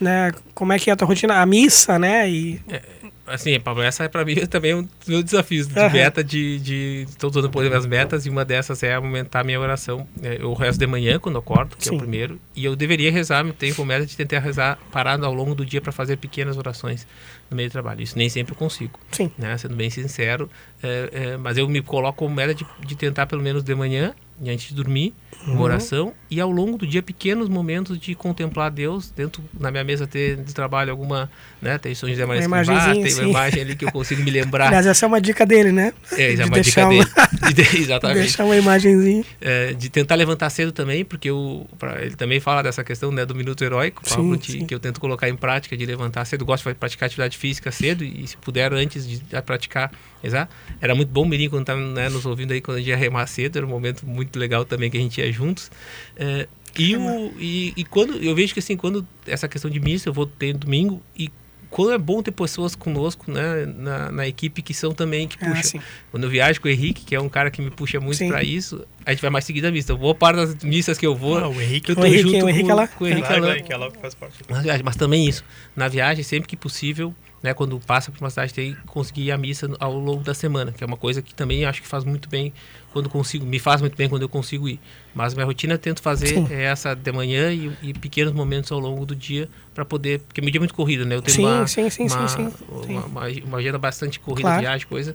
[0.00, 0.32] né?
[0.52, 1.40] Como é que é a tua rotina?
[1.40, 2.28] A missa, né?
[2.28, 2.60] E...
[2.68, 2.99] É
[3.30, 7.48] assim, Pablo, essa é para mim também um dos desafios de meta de, de todo
[7.50, 10.06] poder as metas e uma dessas é aumentar a minha oração.
[10.22, 11.94] É, eu rezo de manhã quando eu acordo, que Sim.
[11.94, 15.24] é o primeiro, e eu deveria rezar, eu tenho como meta de tentar rezar parado
[15.24, 17.06] ao longo do dia para fazer pequenas orações
[17.50, 18.02] no meio do trabalho.
[18.02, 19.30] Isso nem sempre eu consigo, Sim.
[19.38, 19.56] né?
[19.58, 20.50] Sendo bem sincero,
[20.82, 24.14] é, é, mas eu me coloco como meta de, de tentar pelo menos de manhã
[24.48, 25.12] antes de dormir,
[25.44, 25.60] uma uhum.
[25.62, 30.06] oração e ao longo do dia pequenos momentos de contemplar Deus dentro na minha mesa
[30.06, 31.30] ter de trabalho alguma
[31.60, 34.66] né tem São José Maria Escrivá, tem uma imagem ali que eu consigo me lembrar.
[34.66, 35.92] Aliás, essa é uma dica dele né?
[36.12, 37.06] É, é uma dica dele.
[37.54, 38.18] De, exatamente.
[38.18, 39.24] Deixar uma imagenzinha.
[39.40, 43.24] É, de tentar levantar cedo também porque eu pra, ele também fala dessa questão né
[43.24, 44.66] do minuto heróico sim, sim.
[44.66, 48.04] que eu tento colocar em prática de levantar cedo gosto de praticar atividade física cedo
[48.04, 49.90] e se puder antes de praticar
[50.22, 50.54] exato.
[50.80, 53.26] Era muito bom menino quando tá né, nos ouvindo aí quando a gente ia remar
[53.26, 55.70] cedo era um momento muito legal também que a gente ia juntos
[56.16, 56.46] é,
[56.78, 60.12] e, o, e, e, quando eu vejo que assim, quando essa questão de missa eu
[60.12, 61.30] vou ter domingo e
[61.70, 65.48] quando é bom ter pessoas conosco né, na, na equipe que são também que ah,
[65.48, 65.80] puxam.
[65.80, 68.26] Ah, quando eu viajo com o Henrique, que é um cara que me puxa muito
[68.26, 69.94] para isso, a gente vai mais seguir da missa.
[69.94, 72.44] Boa parte das missas que eu vou, ah, o Henrique, eu tô o Henrique, junto
[72.44, 72.88] o Henrique com, é lá.
[72.88, 73.90] com o Henrique, é lá.
[73.92, 74.36] faz parte.
[74.84, 75.44] Mas também isso.
[75.76, 79.38] Na viagem, sempre que possível, né, quando passa por uma cidade, tem conseguir ir à
[79.38, 82.28] missa ao longo da semana, que é uma coisa que também acho que faz muito
[82.28, 82.52] bem
[82.92, 84.78] quando consigo, me faz muito bem quando eu consigo ir.
[85.14, 89.06] Mas minha rotina tento fazer é essa de manhã e, e, pequenos momentos ao longo
[89.06, 91.14] do dia para poder, porque meu dia é muito corrido, né?
[91.14, 94.60] Eu tenho sim, uma, sim, sim, uma, sim, uma, uma, uma, agenda bastante corrida, claro.
[94.60, 95.14] viagem, coisa.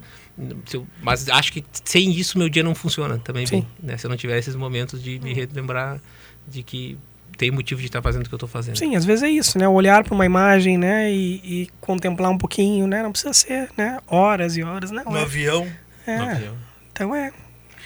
[0.73, 3.57] Eu, mas acho que sem isso meu dia não funciona também sim.
[3.61, 3.97] bem, né?
[3.97, 6.01] Se eu não tiver esses momentos de me relembrar
[6.47, 6.97] de que
[7.37, 8.77] tem motivo de estar fazendo o que eu estou fazendo.
[8.77, 9.67] Sim, às vezes é isso, né?
[9.67, 11.11] Olhar para uma imagem, né?
[11.11, 13.03] E, e, contemplar um pouquinho, né?
[13.03, 13.99] Não precisa ser, né?
[14.07, 15.03] Horas e horas, né?
[15.05, 15.67] No avião.
[16.05, 16.17] É.
[16.17, 16.55] No avião.
[16.91, 17.31] Então é.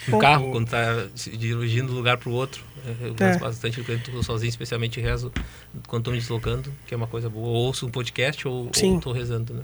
[0.07, 2.63] No Bom, carro, quando está dirigindo de um lugar para o outro.
[3.01, 3.37] Eu gosto é.
[3.37, 5.31] bastante quando estou sozinho, especialmente rezo
[5.87, 7.47] quando estou me deslocando, que é uma coisa boa.
[7.47, 9.61] Ou ouço um podcast ou estou rezando, né?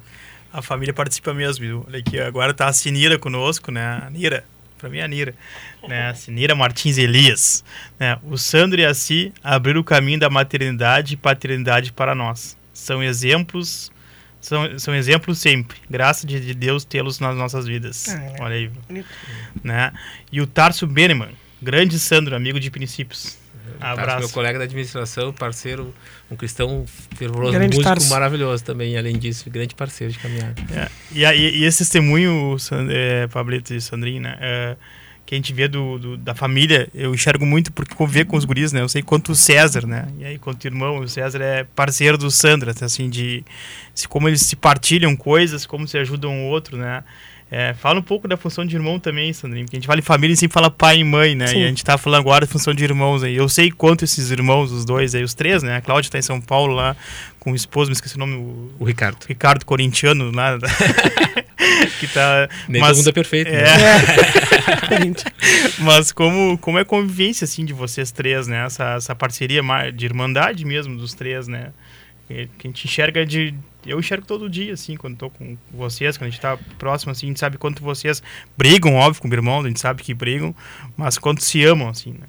[0.52, 1.86] A família participa mesmo.
[1.88, 4.02] Olha aqui, agora está a Sinira conosco, né?
[4.06, 4.46] A Nira
[4.86, 5.34] para mim é a Nira,
[5.88, 6.10] né?
[6.10, 7.64] A Sinira Martins Elias,
[8.00, 8.20] né?
[8.24, 12.56] O Sandro e a Si abriram o caminho da maternidade e paternidade para nós.
[12.72, 13.92] São exemplos,
[14.40, 15.78] são, são exemplos sempre.
[15.90, 18.10] Graças de Deus tê-los nas nossas vidas.
[18.10, 18.72] É, Olha aí,
[19.64, 19.92] né?
[20.32, 23.40] E o Tarso Beneman, grande Sandro, amigo de princípios.
[23.80, 24.20] Abraço.
[24.20, 25.94] Meu colega da administração, parceiro,
[26.30, 28.10] um cristão fervoroso, grande músico Tarso.
[28.10, 30.56] maravilhoso também, além disso, grande parceiro de caminhada.
[30.74, 30.90] É.
[31.12, 32.56] E, e, e, esse testemunho,
[32.90, 34.76] é, Pablito e Sandrinho, né, é,
[35.26, 38.46] que a gente vê do, do, da família, eu enxergo muito porque conviver com os
[38.46, 38.82] guris, né?
[38.82, 40.08] Eu sei quanto o César, né?
[40.20, 43.44] E aí, quanto o irmão, o César é parceiro do Sandra, assim, de
[43.94, 47.04] se, como eles se partilham coisas, como se ajudam o outro, né?
[47.52, 50.04] É, fala um pouco da função de irmão também, Sandrinho, porque a gente fala em
[50.04, 51.48] família e sempre fala pai e mãe, né?
[51.48, 51.60] Sim.
[51.60, 53.36] E a gente tá falando agora da função de irmãos aí.
[53.36, 55.78] Eu sei quanto esses irmãos, os dois aí, os três, né?
[55.78, 56.96] A Cláudia tá em São Paulo lá
[57.40, 58.36] com o esposo, me esqueci o nome.
[58.36, 59.24] O, o Ricardo.
[59.24, 60.58] O Ricardo Corintiano lá.
[62.00, 62.50] que tá.
[62.68, 63.50] Nem mas, todo mundo é perfeito.
[63.50, 63.62] É.
[63.62, 65.14] Né?
[65.80, 68.66] mas como, como é a convivência, assim, de vocês três, né?
[68.66, 69.62] Essa, essa parceria
[69.94, 71.70] de irmandade mesmo dos três, né?
[72.28, 73.54] Que a gente enxerga de
[73.86, 77.28] eu enxergo todo dia, assim, quando estou com vocês, quando a gente está próximo, assim,
[77.28, 78.22] a gente sabe quanto vocês
[78.58, 80.56] brigam, óbvio, com o meu irmão, a gente sabe que brigam,
[80.98, 82.28] mas quanto se amam, assim, né?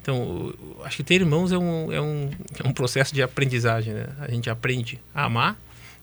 [0.00, 0.52] Então,
[0.84, 2.30] acho que ter irmãos é um, é um,
[2.62, 4.06] é um processo de aprendizagem, né?
[4.20, 5.56] A gente aprende a amar,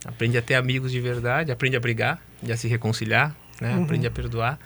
[0.04, 2.20] aprende a ter amigos de verdade, aprende a brigar,
[2.50, 3.76] a se reconciliar, né?
[3.76, 3.84] Uhum.
[3.84, 4.58] Aprende a perdoar.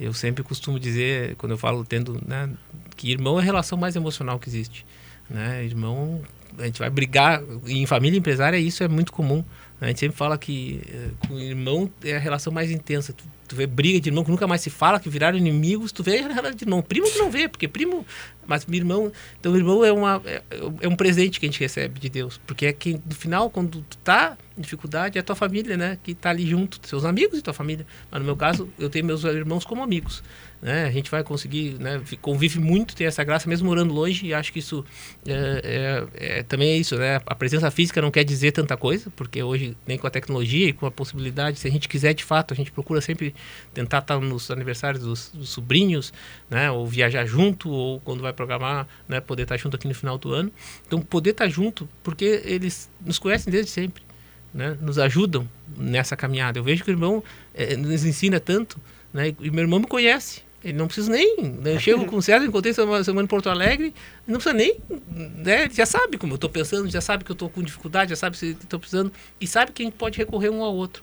[0.00, 2.50] Eu sempre costumo dizer, quando eu falo tendo, né,
[2.96, 4.84] que irmão é a relação mais emocional que existe,
[5.28, 5.64] né?
[5.64, 6.20] Irmão,
[6.58, 9.44] a gente vai brigar em família empresária, isso é muito comum.
[9.80, 13.12] A gente sempre fala que uh, com o irmão é a relação mais intensa.
[13.12, 16.02] Tu, tu vê briga de irmão que nunca mais se fala, que viraram inimigos, tu
[16.02, 16.82] vê a relação de irmão.
[16.82, 18.04] Primo que não vê, porque primo.
[18.46, 19.10] Mas meu irmão.
[19.38, 20.42] Então, irmão é, uma, é,
[20.82, 22.38] é, um presente que a gente recebe de Deus.
[22.46, 25.98] Porque é que, no final, quando tu tá dificuldade, é a tua família, né?
[26.02, 27.86] Que tá ali junto, seus amigos e tua família.
[28.10, 30.22] Mas no meu caso, eu tenho meus irmãos como amigos
[30.62, 30.84] né?
[30.84, 32.02] A gente vai conseguir, né?
[32.20, 34.84] Convive muito, tem essa graça, mesmo morando longe, e acho que isso
[35.26, 37.20] é, é, é, também é isso, né?
[37.26, 40.72] A presença física não quer dizer tanta coisa, porque hoje, nem com a tecnologia e
[40.72, 43.34] com a possibilidade, se a gente quiser de fato, a gente procura sempre
[43.72, 46.12] tentar estar nos aniversários dos, dos sobrinhos,
[46.48, 46.70] né?
[46.70, 49.20] Ou viajar junto, ou quando vai programar, né?
[49.20, 50.52] Poder estar junto aqui no final do ano.
[50.86, 54.09] Então, poder estar junto, porque eles nos conhecem desde sempre.
[54.52, 56.58] Né, nos ajudam nessa caminhada.
[56.58, 57.22] Eu vejo que o irmão
[57.54, 58.80] é, nos ensina tanto
[59.12, 59.34] né?
[59.40, 60.42] E meu irmão me conhece.
[60.62, 61.36] Ele não precisa nem.
[61.42, 61.74] Né?
[61.74, 63.94] Eu chego com o César, encontrei semana, semana em Porto Alegre,
[64.26, 64.78] não precisa nem.
[65.08, 65.68] Né?
[65.70, 68.36] Já sabe como eu estou pensando, já sabe que eu estou com dificuldade, já sabe
[68.36, 71.02] se estou precisando, e sabe que a gente pode recorrer um ao outro.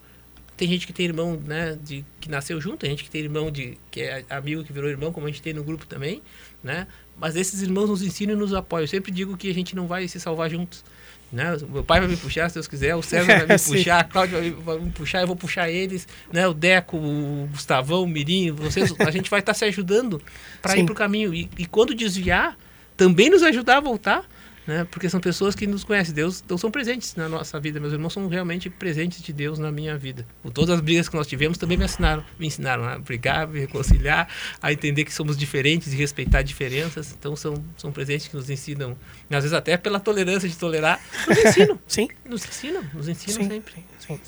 [0.56, 3.52] Tem gente que tem irmão né, de, que nasceu junto, tem gente que tem irmão
[3.52, 6.22] de, que é amigo que virou irmão, como a gente tem no grupo também.
[6.64, 6.88] Né?
[7.16, 8.84] Mas esses irmãos nos ensinam e nos apoiam.
[8.84, 10.84] Eu sempre digo que a gente não vai se salvar juntos.
[11.32, 11.57] Né?
[11.69, 14.39] Meu pai vai me puxar, se Deus quiser, o César vai me puxar, a Cláudia
[14.39, 16.47] vai, vai, me puxar, eu vou puxar eles, né?
[16.47, 20.21] o Deco, o Gustavão, o Mirim, vocês, a gente vai estar tá se ajudando
[20.61, 21.34] para ir para o caminho.
[21.34, 22.57] E, e quando desviar,
[22.95, 24.25] também nos ajudar a voltar
[24.68, 24.86] né?
[24.91, 26.13] Porque são pessoas que nos conhecem.
[26.13, 27.80] Deus então são presentes na nossa vida.
[27.80, 30.28] Meus irmãos são realmente presentes de Deus na minha vida.
[30.43, 33.61] Por todas as brigas que nós tivemos também me ensinaram, me ensinaram a brigar, me
[33.61, 34.28] reconciliar,
[34.61, 37.15] a entender que somos diferentes e respeitar diferenças.
[37.18, 38.97] Então são são presentes que nos ensinam,
[39.30, 41.80] às vezes até pela tolerância de tolerar, nos ensinam.
[41.88, 42.09] Sim.
[42.26, 43.49] Nos ensinam, nos ensinam Sim.
[43.49, 43.74] sempre.
[43.99, 44.20] Sim.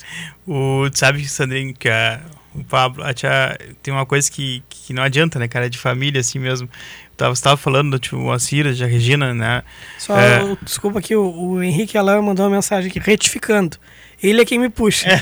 [0.47, 2.21] O sabe, Sandrinho, que a,
[2.53, 5.77] o Pablo, a tia, tem uma coisa que, que não adianta, né, cara, é de
[5.77, 6.69] família assim mesmo
[7.19, 9.61] tava, você estava falando do tipo, a Cira, a Regina, né?
[9.97, 10.55] Só, é...
[10.63, 13.77] desculpa que o, o, Henrique Alain mandou uma mensagem aqui, retificando.
[14.23, 15.07] Ele é quem me puxa.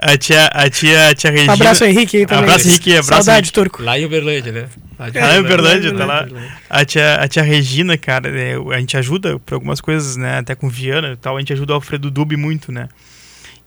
[0.00, 1.52] A, tia, a, tia, a tia Regina...
[1.52, 2.24] Abraço, Henrique.
[2.24, 2.44] Também.
[2.44, 2.92] Abraço, Henrique.
[2.92, 3.52] Abraço, Saudade, Henrique.
[3.52, 3.82] Turco.
[3.82, 4.68] Lá em Uberlândia, né?
[4.96, 6.28] Lá, em Uberlândia, tá lá.
[6.70, 10.38] A tia, a tia Regina, cara, é, a gente ajuda por algumas coisas, né?
[10.38, 12.88] Até com Viana e tal, a gente ajuda o Alfredo Dubi muito, né?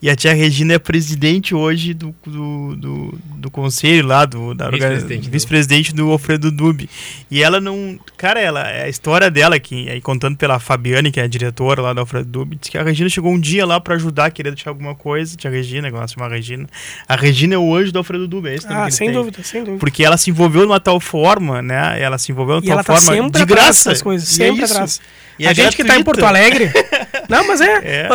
[0.01, 4.71] E a tia Regina é presidente hoje do, do, do, do conselho lá, do, da
[4.71, 6.89] vice-presidente vice do Alfredo Dubi.
[7.29, 7.99] E ela não.
[8.17, 11.93] Cara, ela, a história dela, que, aí contando pela Fabiane, que é a diretora lá
[11.93, 14.71] do Alfredo Dubi, diz que a Regina chegou um dia lá para ajudar, querer deixar
[14.71, 15.37] alguma coisa.
[15.37, 16.67] Tia Regina, que ela se chama Regina.
[17.07, 19.15] A Regina é o anjo do Alfredo Dubi, é isso Ah, sem tem.
[19.15, 19.79] dúvida, sem dúvida.
[19.79, 22.01] Porque ela se envolveu de uma tal forma, né?
[22.01, 23.91] Ela se envolveu de uma tal tá forma de graça.
[23.91, 24.99] As coisas, é sempre é atrás.
[25.41, 25.83] E a é gente gratuita.
[25.83, 26.71] que tá em Porto Alegre.
[27.27, 28.09] não, mas é, é,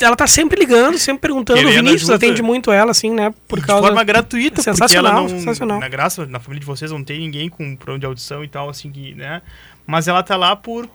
[0.00, 1.58] Ela tá sempre ligando, sempre perguntando.
[1.58, 2.26] Querendo o Vinícius ajuda.
[2.26, 3.34] atende muito ela, assim, né?
[3.48, 3.82] Por causa...
[3.82, 5.80] De forma gratuita, sensacional, porque ela não, sensacional.
[5.80, 8.68] Na graça, na família de vocês não tem ninguém com problema de audição e tal,
[8.68, 9.42] assim, que, né?
[9.84, 10.88] Mas ela tá lá por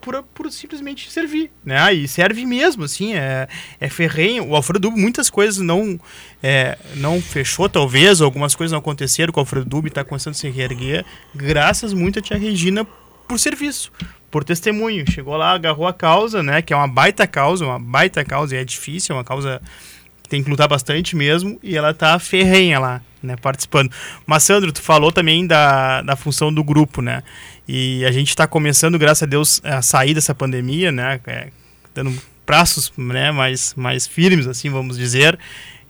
[0.00, 1.92] por, por, simplesmente servir, né?
[1.92, 3.46] E serve mesmo, assim, é,
[3.78, 4.46] é ferrenho.
[4.46, 6.00] O Alfredo Dubo, muitas coisas não
[6.42, 10.36] é, não fechou, talvez, algumas coisas não aconteceram, com o Alfredo Dubo está começando a
[10.36, 11.04] se reerguer,
[11.34, 12.86] graças muito a tia Regina
[13.26, 13.92] por serviço,
[14.30, 15.04] por testemunho.
[15.10, 16.62] Chegou lá, agarrou a causa, né?
[16.62, 19.60] Que é uma baita causa, uma baita causa, e é difícil, é uma causa
[20.22, 23.36] que tem que lutar bastante mesmo, e ela tá ferrenha lá, né?
[23.36, 23.90] Participando.
[24.26, 27.22] Mas, Sandro, tu falou também da, da função do grupo, né?
[27.66, 31.20] E a gente está começando, graças a Deus, a sair dessa pandemia, né?
[31.26, 31.48] É,
[31.94, 35.38] dando braços né, mais, mais firmes, assim, vamos dizer.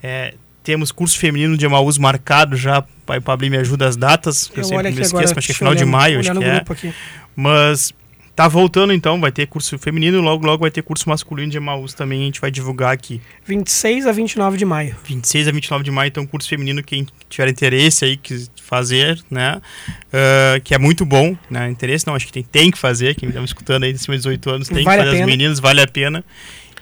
[0.03, 0.35] É,
[0.65, 2.83] temos curso feminino de Emaús marcado já.
[3.07, 5.55] Pai Pablo me ajuda as datas, eu, eu sempre me esqueço, mas acho que é
[5.55, 6.95] final de maio, acho que é.
[7.35, 7.95] Mas
[8.39, 11.93] Tá voltando então, vai ter curso feminino, logo logo vai ter curso masculino de Emaús
[11.93, 13.21] também, a gente vai divulgar aqui.
[13.45, 14.95] 26 a 29 de maio.
[15.03, 19.57] 26 a 29 de maio, então curso feminino, quem tiver interesse aí, que fazer, né,
[19.57, 23.29] uh, que é muito bom, né, interesse não, acho que tem, tem que fazer, quem
[23.29, 25.59] está me escutando aí de cima de 18 anos, tem vale que fazer as meninas,
[25.59, 26.25] vale a pena.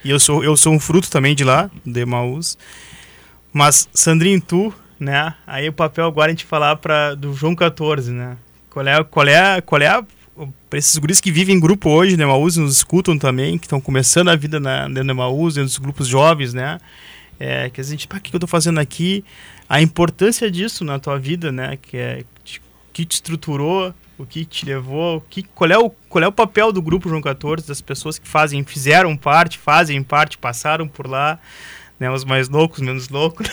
[0.05, 2.55] E eu sou, eu sou um fruto também de lá, de Emaús.
[3.51, 7.55] Mas, Sandrinho, tu, né, aí o papel agora é a gente falar pra, do João
[7.55, 8.37] 14, né,
[8.69, 10.05] qual é, qual é, qual é a
[10.69, 13.81] para esses guris que vivem em grupo hoje no Emaús, nos escutam também, que estão
[13.81, 16.79] começando a vida na, no Emaús, dentro dos grupos jovens, né?
[17.39, 19.23] É, que a gente, pá, o que eu estou fazendo aqui?
[19.69, 21.77] A importância disso na tua vida, né?
[21.81, 22.23] Que é
[22.97, 26.71] que te estruturou, o que te levou, que, qual, é o, qual é o papel
[26.71, 31.37] do grupo João 14, das pessoas que fazem, fizeram parte, fazem parte, passaram por lá,
[31.99, 33.47] né, os mais loucos, menos loucos,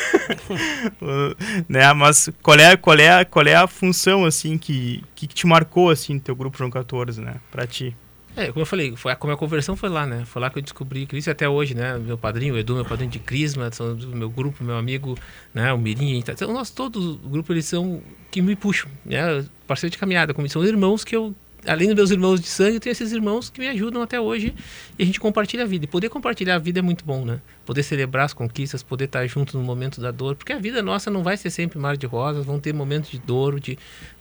[1.68, 5.90] né, mas qual é, qual é, qual é a função, assim, que, que te marcou,
[5.90, 7.96] assim, teu grupo João 14, né, pra ti?
[8.36, 10.24] É, como eu falei, foi, a, como a conversão foi lá, né?
[10.24, 11.96] Foi lá que eu descobri Cristo até hoje, né?
[11.98, 13.70] Meu padrinho, o Edu, meu padrinho de Crisma,
[14.12, 15.16] meu grupo, meu amigo,
[15.52, 15.72] né?
[15.72, 19.44] O Mirim, então, nós todos, o grupo, eles são que me puxam, né?
[19.68, 21.32] Parceiro de caminhada, como são irmãos que eu,
[21.66, 24.54] além dos meus irmãos de sangue, eu tenho esses irmãos que me ajudam até hoje
[24.98, 25.84] e a gente compartilha a vida.
[25.84, 27.40] E poder compartilhar a vida é muito bom, né?
[27.64, 31.10] Poder celebrar as conquistas, poder estar junto no momento da dor, porque a vida nossa
[31.10, 33.78] não vai ser sempre mar de rosas, vão ter momentos de dor, de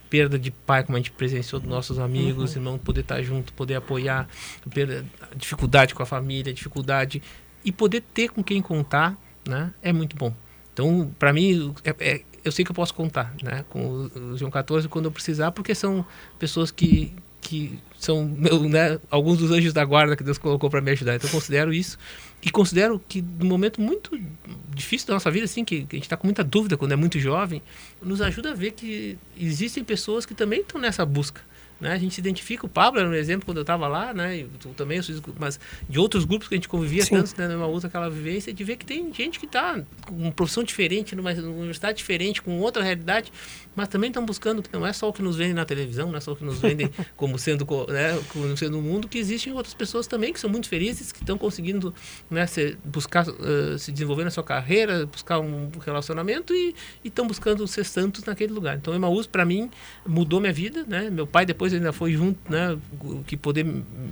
[0.09, 2.61] perda de pai, como a gente presenciou dos nossos amigos, uhum.
[2.61, 4.27] irmão, poder estar junto, poder apoiar,
[4.69, 5.03] perda,
[5.35, 7.21] dificuldade com a família, dificuldade
[7.65, 9.17] e poder ter com quem contar,
[9.47, 9.73] né?
[9.81, 10.31] É muito bom.
[10.71, 13.65] Então, para mim, é, é, eu sei que eu posso contar, né?
[13.69, 16.05] Com o João 14 quando eu precisar, porque são
[16.37, 17.13] pessoas que
[17.43, 21.15] que são meu, né, alguns dos anjos da guarda que Deus colocou para me ajudar.
[21.15, 21.97] Então eu considero isso
[22.41, 24.19] e considero que num momento muito
[24.73, 26.95] difícil da nossa vida, assim, que, que a gente está com muita dúvida quando é
[26.95, 27.61] muito jovem,
[28.01, 31.41] nos ajuda a ver que existem pessoas que também estão nessa busca.
[31.83, 31.91] Né?
[31.91, 34.37] A gente se identifica, o Pablo era um exemplo quando eu estava lá, né?
[34.37, 34.99] E tu também,
[35.37, 37.17] mas de outros grupos que a gente convivia Sim.
[37.17, 37.47] tanto, né?
[37.49, 41.15] Numa outra aquela vivência, de ver que tem gente que está com uma profissão diferente,
[41.15, 43.31] numa universidade diferente, com outra realidade,
[43.75, 46.17] mas também estão buscando que não é só o que nos vendem na televisão, não
[46.17, 49.51] é só o que nos vendem como sendo, né, como sendo o mundo, que existem
[49.51, 51.93] outras pessoas também que são muito felizes, que estão conseguindo
[52.29, 56.73] né, se, buscar uh, se desenvolver na sua carreira, buscar um relacionamento e
[57.03, 58.77] estão buscando ser santos naquele lugar.
[58.77, 59.69] Então, Emaús, para mim,
[60.05, 61.09] mudou minha vida, né?
[61.09, 62.77] Meu pai depois ainda foi junto, né?
[63.25, 63.65] Que poder,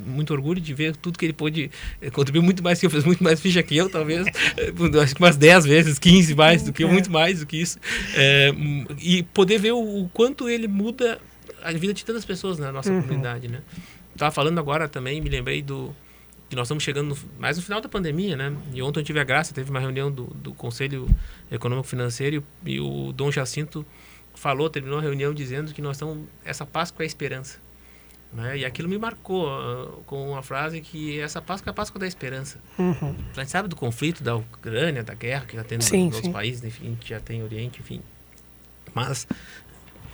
[0.06, 3.04] muito orgulho de ver tudo que ele pôde eh, contribuir muito mais que eu, fez
[3.04, 4.26] muito mais ficha que eu, talvez,
[5.02, 6.92] acho que umas 10 vezes, 15 mais do que eu, é.
[6.92, 7.80] muito mais do que isso.
[8.16, 8.54] É,
[9.00, 11.20] e poder ver o, o, quanto ele muda
[11.64, 13.02] a vida de tantas pessoas na nossa uhum.
[13.02, 13.62] comunidade, né?
[14.18, 15.96] Tava falando agora também, me lembrei do
[16.50, 18.54] que nós estamos chegando no, mais no final da pandemia, né?
[18.74, 21.08] E ontem eu tive a graça, teve uma reunião do, do Conselho
[21.50, 23.86] Econômico Financeiro e o Dom Jacinto
[24.34, 27.60] falou, terminou a reunião dizendo que nós estamos essa Páscoa é a esperança.
[28.34, 28.60] Né?
[28.60, 32.08] E aquilo me marcou uh, com uma frase que essa Páscoa é a Páscoa da
[32.08, 32.60] esperança.
[32.80, 33.16] Uhum.
[33.36, 36.32] A gente sabe do conflito da Ucrânia, da guerra que já tem sim, nos sim.
[36.32, 38.02] países, enfim, que já tem Oriente, enfim.
[38.94, 39.28] Mas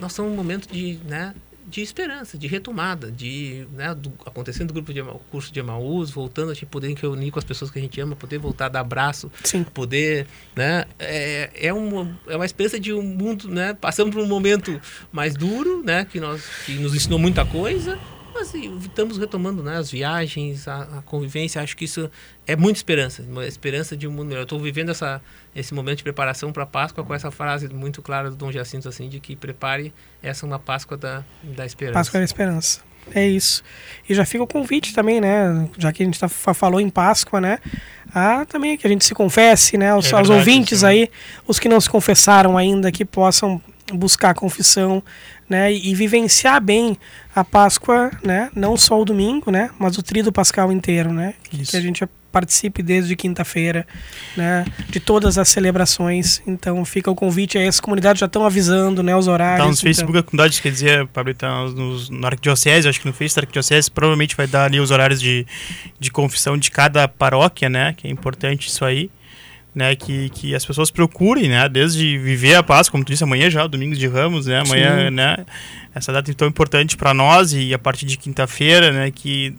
[0.00, 1.34] nós estamos num momento de, né,
[1.68, 6.10] de esperança, de retomada, de né, do, acontecendo o grupo de o curso de Emaús,
[6.10, 8.68] voltando a gente poder reunir com as pessoas que a gente ama, poder voltar a
[8.70, 9.62] dar abraço, Sim.
[9.64, 14.26] poder, né, é, é uma é uma esperança de um mundo, né, passamos por um
[14.26, 14.80] momento
[15.12, 17.98] mais duro, né, que nós que nos ensinou muita coisa,
[18.38, 21.60] mas estamos retomando né, as viagens, a, a, convivência.
[21.60, 22.10] Acho que isso
[22.46, 24.42] é muita esperança, uma esperança de um mundo melhor.
[24.42, 25.20] Estou vivendo essa,
[25.54, 28.88] esse momento de preparação para a Páscoa com essa frase muito clara do Dom Jacinto,
[28.88, 31.98] assim, de que prepare essa uma Páscoa da, da esperança.
[31.98, 32.80] Páscoa da esperança.
[33.14, 33.62] É isso.
[34.08, 35.68] E já fica o convite também, né?
[35.78, 37.58] Já que a gente tá, falou em Páscoa, né?
[38.14, 39.94] Ah, também que a gente se confesse, né?
[39.94, 40.86] Os, é verdade, aos ouvintes sim.
[40.86, 41.10] aí,
[41.46, 43.60] os que não se confessaram ainda, que possam
[43.92, 45.02] buscar a confissão,
[45.48, 46.96] né, e, vivenciar bem
[47.34, 51.58] a Páscoa, né, não só o domingo, né, mas o trido pascal inteiro, né, que,
[51.64, 53.86] que a gente participe desde quinta-feira,
[54.36, 56.42] né, de todas as celebrações.
[56.46, 59.58] Então fica o convite aí, as comunidades já estão avisando, né, os horários.
[59.58, 59.82] Tá no então.
[59.82, 63.46] Facebook a comunidade, quer dizer, Pablo, tá nos, no Arquidiocese, acho que no Facebook da
[63.46, 65.46] Arquidiocese, provavelmente vai dar ali os horários de,
[65.98, 69.10] de confissão de cada paróquia, né, que é importante isso aí
[69.78, 73.48] né, que, que as pessoas procurem, né, desde viver a paz, como tu disse, amanhã
[73.48, 75.14] já, domingo de Ramos, né, amanhã, Sim.
[75.14, 75.46] né,
[75.94, 79.54] essa data é tão importante para nós e a partir de quinta-feira, né, que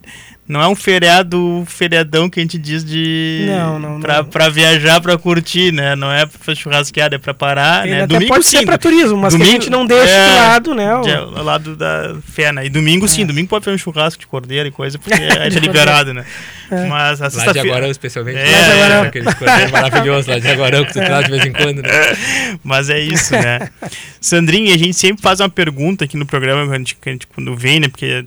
[0.50, 4.26] não é um feriado, feriadão que a gente diz de não, não, pra, não.
[4.26, 5.96] pra viajar, pra curtir, né?
[5.96, 8.02] Não é pra churrasqueada, é pra parar, Ele né?
[8.02, 8.58] Até domingo pode sim.
[8.58, 10.96] ser pra turismo, mas domingo, a gente não deixa é, de lado, né?
[10.96, 11.02] O...
[11.02, 12.66] De, ao lado da fé, né?
[12.66, 13.26] E domingo sim, é.
[13.26, 16.26] domingo pode fazer um churrasco de cordeiro e coisa, porque é, é liberado, né?
[16.72, 16.88] É.
[16.88, 18.40] Mas a Lá de Aguarão, especialmente.
[18.40, 19.04] É, lá de Aguarão.
[19.04, 21.90] Aquele cordeiro maravilhoso lá de Aguarão que tu traz de vez em quando, né?
[22.64, 23.70] Mas é isso, né?
[24.20, 27.80] Sandrinha, a gente sempre faz uma pergunta aqui no programa, quando, a gente, quando vem,
[27.80, 27.88] né?
[27.88, 28.26] Porque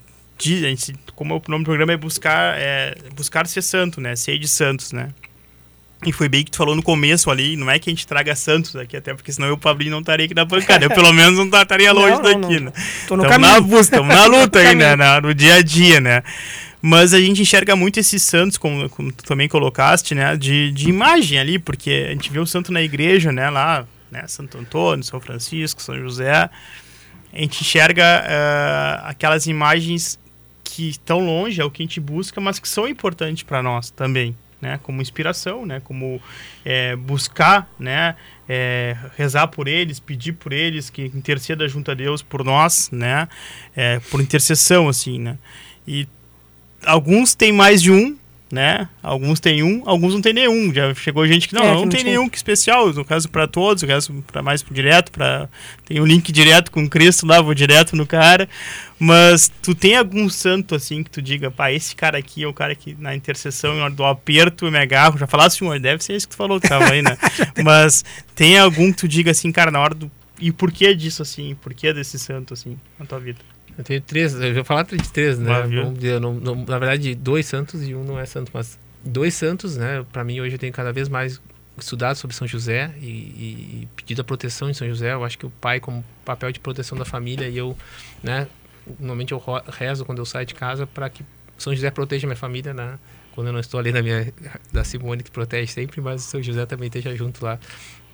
[0.64, 4.16] a gente como o nome do programa é buscar, é, buscar ser santo, né?
[4.16, 5.10] Ser de santos, né?
[6.04, 8.34] E foi bem que tu falou no começo ali, não é que a gente traga
[8.34, 10.84] santos aqui, até porque senão eu, Pablinho, não estaria aqui na bancada.
[10.84, 12.72] Eu, pelo menos, não estaria longe não, daqui, não, né?
[13.06, 13.52] Tô no caminho.
[13.52, 14.96] na busca, estamos na luta aí, né?
[15.22, 16.22] no dia a dia, né?
[16.80, 20.36] Mas a gente enxerga muito esses santos, como, como tu também colocaste, né?
[20.36, 23.48] De, de imagem ali, porque a gente vê o santo na igreja, né?
[23.48, 24.24] Lá, né?
[24.26, 26.50] Santo Antônio, São Francisco, São José.
[27.32, 30.18] A gente enxerga uh, aquelas imagens
[30.74, 33.90] que estão longe, é o que a gente busca, mas que são importantes para nós
[33.90, 34.80] também, né?
[34.82, 35.80] Como inspiração, né?
[35.84, 36.18] Como
[36.64, 38.16] é, buscar, né?
[38.48, 43.28] É, rezar por eles, pedir por eles, que interceda junto a Deus por nós, né?
[43.76, 45.36] É, por intercessão, assim, né?
[45.86, 46.08] E
[46.86, 48.16] alguns têm mais de um,
[48.52, 48.86] né?
[49.02, 50.74] Alguns têm um, alguns não tem nenhum.
[50.74, 52.92] Já chegou gente que não, é, não, não tem nenhum que especial.
[52.92, 55.48] No caso para todos, no caso para mais direto, para
[55.86, 58.46] tem um link direto com Cristo lá, vou direto no cara.
[58.98, 62.52] Mas tu tem algum santo assim que tu diga, pá, esse cara aqui é o
[62.52, 65.16] cara que na intercessão, na hora do aperto, eu me agarro.
[65.16, 67.16] Já falasse um, deve ser esse que tu falou que tava aí, né?
[67.64, 71.22] Mas tem algum que tu diga assim, cara, na hora do e por que disso
[71.22, 71.54] assim?
[71.54, 73.38] Por que desse santo assim na tua vida?
[73.76, 75.66] Eu tenho três, eu vou falar de três, né?
[75.94, 79.76] Dizer, não, não, na verdade, dois santos e um não é santo, mas dois santos,
[79.76, 80.04] né?
[80.12, 81.40] Para mim, hoje eu tenho cada vez mais
[81.78, 85.12] estudado sobre São José e, e, pedido a proteção de São José.
[85.12, 87.76] Eu acho que o pai, como papel de proteção da família, e eu,
[88.22, 88.46] né?
[88.98, 91.24] Normalmente eu rezo quando eu saio de casa para que
[91.56, 92.98] São José proteja minha família, né?
[93.32, 94.32] Quando eu não estou ali na minha
[94.70, 97.58] da Simone que protege sempre, mas São José também esteja junto lá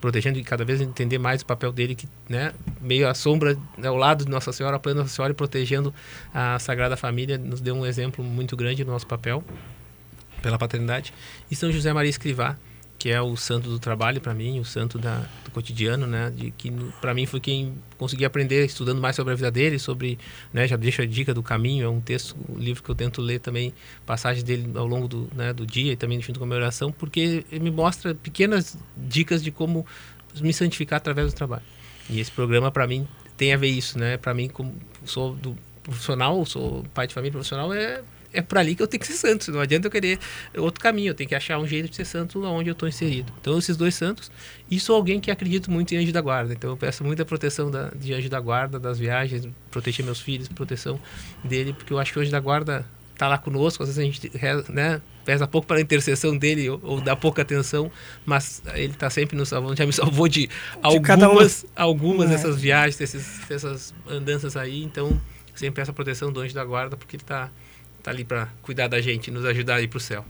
[0.00, 3.96] protegendo e cada vez entender mais o papel dele que né meio à sombra ao
[3.96, 5.92] lado de Nossa Senhora apoiando Nossa Senhora e protegendo
[6.32, 9.44] a Sagrada Família nos deu um exemplo muito grande do nosso papel
[10.42, 11.12] pela paternidade.
[11.50, 12.56] E São José Maria Escrivá
[12.98, 16.32] que é o santo do trabalho para mim, o santo da, do cotidiano, né?
[16.34, 20.18] De que para mim foi quem consegui aprender estudando mais sobre a vida dele, sobre,
[20.52, 20.66] né?
[20.66, 23.38] Já deixa a dica do caminho, é um texto, um livro que eu tento ler
[23.38, 23.72] também
[24.04, 26.90] passagens dele ao longo do, né, do dia e também junto com a minha oração,
[26.90, 29.86] porque ele me mostra pequenas dicas de como
[30.40, 31.62] me santificar através do trabalho.
[32.10, 34.16] E esse programa para mim tem a ver isso, né?
[34.16, 34.74] Para mim como
[35.04, 38.02] sou do profissional, sou pai de família profissional é
[38.38, 39.50] é por ali que eu tenho que ser santo.
[39.50, 40.18] Não adianta eu querer
[40.56, 41.10] outro caminho.
[41.10, 43.32] Eu tenho que achar um jeito de ser santo onde eu estou inserido.
[43.40, 44.30] Então, esses dois santos.
[44.70, 46.52] E sou alguém que acredito muito em anjo da guarda.
[46.52, 50.46] Então, eu peço muita proteção da, de anjo da guarda, das viagens, proteger meus filhos,
[50.48, 51.00] proteção
[51.42, 53.82] dele, porque eu acho que o anjo da guarda está lá conosco.
[53.82, 57.42] Às vezes a gente né, pesa pouco para a intercessão dele ou, ou dá pouca
[57.42, 57.90] atenção,
[58.24, 59.74] mas ele está sempre nos salvando.
[59.76, 61.68] Já me salvou de, de algumas, um.
[61.74, 62.34] algumas é.
[62.34, 64.84] dessas viagens, desses, dessas andanças aí.
[64.84, 65.20] Então,
[65.56, 67.50] sempre essa proteção do anjo da guarda, porque ele está
[68.08, 70.24] tá ali para cuidar da gente, nos ajudar a ir o céu.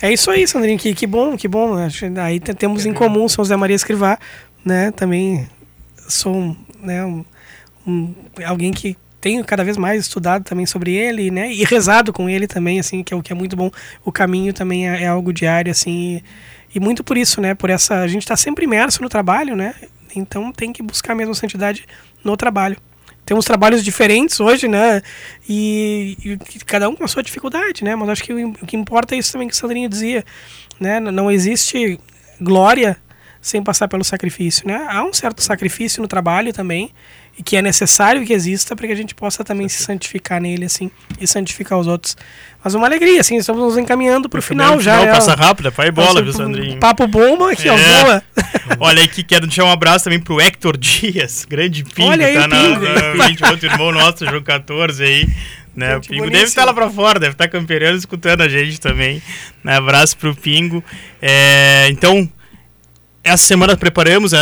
[0.00, 1.74] É isso aí, Sandrinho, que, que bom, que bom.
[2.22, 4.18] Aí temos em comum São José Maria Escrivá,
[4.64, 4.92] né?
[4.92, 5.48] Também
[6.08, 7.24] sou né, um,
[7.86, 8.14] um,
[8.44, 11.52] alguém que tenho cada vez mais estudado também sobre ele, né?
[11.52, 13.70] E rezado com ele também, assim, que é o que é muito bom.
[14.04, 16.22] O caminho também é, é algo diário, assim.
[16.72, 17.54] E, e, muito por isso, né?
[17.54, 19.74] Por essa a gente está sempre imerso no trabalho, né?
[20.14, 21.84] Então tem que buscar mesmo santidade
[22.22, 22.76] no trabalho
[23.28, 25.02] temos trabalhos diferentes hoje, né?
[25.46, 27.94] E, e, cada um com a sua dificuldade, né?
[27.94, 30.24] Mas acho que o, o que importa é isso também que o Sandrinho dizia,
[30.80, 30.98] né?
[30.98, 32.00] Não existe
[32.40, 32.96] glória
[33.38, 34.86] sem passar pelo sacrifício, né?
[34.88, 36.90] Há um certo sacrifício no trabalho também,
[37.38, 40.64] e que é necessário que exista para que a gente possa também se santificar nele,
[40.64, 42.16] assim, e santificar os outros.
[42.62, 44.96] Mas uma alegria, assim, estamos nos encaminhando para o final já.
[44.96, 46.80] Não, é, passa rápido, pai bola, viu, Sandrinho?
[46.80, 47.72] Papo bomba aqui, é.
[47.72, 48.22] ó, boa.
[48.80, 52.48] Olha aqui, quero deixar um abraço também pro Hector Dias, grande pingo, Olha aí, tá
[52.48, 52.80] pingo.
[52.80, 55.28] na, na 20, outro irmão nosso, João 14 aí.
[55.76, 59.22] Né, o Pingo deve estar lá para fora, deve estar campeando, escutando a gente também.
[59.62, 60.82] Né, abraço pro Pingo.
[61.22, 62.28] É, então,
[63.22, 64.32] essa semana preparamos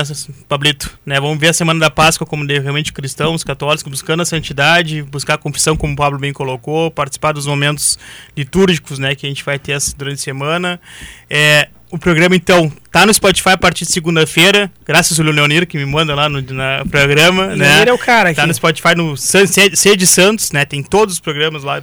[0.49, 1.19] Pablito, né?
[1.19, 5.39] Vamos ver a semana da Páscoa como realmente cristãos, católicos, buscando a santidade, buscar a
[5.39, 7.99] confissão, como o Pablo bem colocou, participar dos momentos
[8.37, 9.15] litúrgicos, né?
[9.15, 10.81] Que a gente vai ter durante a semana.
[11.29, 14.71] É, o programa, então, tá no Spotify a partir de segunda-feira.
[14.85, 17.47] Graças ao Leonir, que me manda lá no na programa.
[17.47, 17.85] Leonir né?
[17.89, 18.37] é o cara aqui.
[18.37, 20.65] Tá no Spotify no Sede Santos, né?
[20.65, 21.81] Tem todos os programas lá.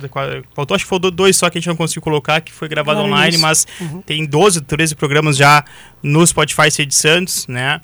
[0.54, 3.00] Faltou, acho que faltou dois só que a gente não conseguiu colocar, que foi gravado
[3.00, 4.02] online, mas uhum.
[4.02, 5.64] tem 12, 13 programas já
[6.02, 7.80] no Spotify Sede Santos, né?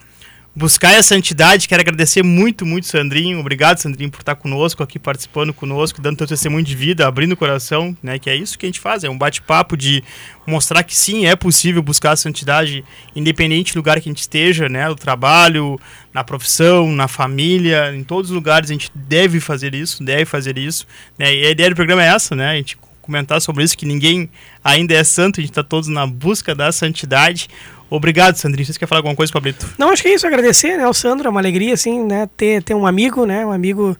[0.59, 1.69] Buscar essa santidade.
[1.69, 3.39] Quero agradecer muito, muito, Sandrinho.
[3.39, 7.37] Obrigado, Sandrinho, por estar conosco aqui, participando conosco, dando teu testemunho de vida, abrindo o
[7.37, 8.19] coração, né?
[8.19, 10.03] Que é isso que a gente faz, é um bate-papo de
[10.45, 12.83] mostrar que sim, é possível buscar a santidade
[13.15, 14.89] independente do lugar que a gente esteja, né?
[14.89, 15.79] No trabalho,
[16.13, 20.57] na profissão, na família, em todos os lugares a gente deve fazer isso, deve fazer
[20.57, 20.85] isso.
[21.17, 21.33] Né?
[21.35, 22.49] E a ideia do programa é essa, né?
[22.49, 24.29] A gente comentar sobre isso, que ninguém
[24.61, 27.47] ainda é santo, a gente está todos na busca da santidade.
[27.89, 28.65] Obrigado, Sandrinho.
[28.65, 29.67] Você quer falar alguma coisa, Pablito?
[29.77, 30.27] Não, acho que é isso.
[30.27, 31.27] Agradecer, né, Sandro.
[31.27, 33.97] É uma alegria, assim, né, ter, ter um amigo, né, um amigo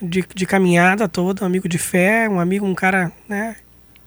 [0.00, 3.56] de, de caminhada toda, um amigo de fé, um amigo, um cara, né,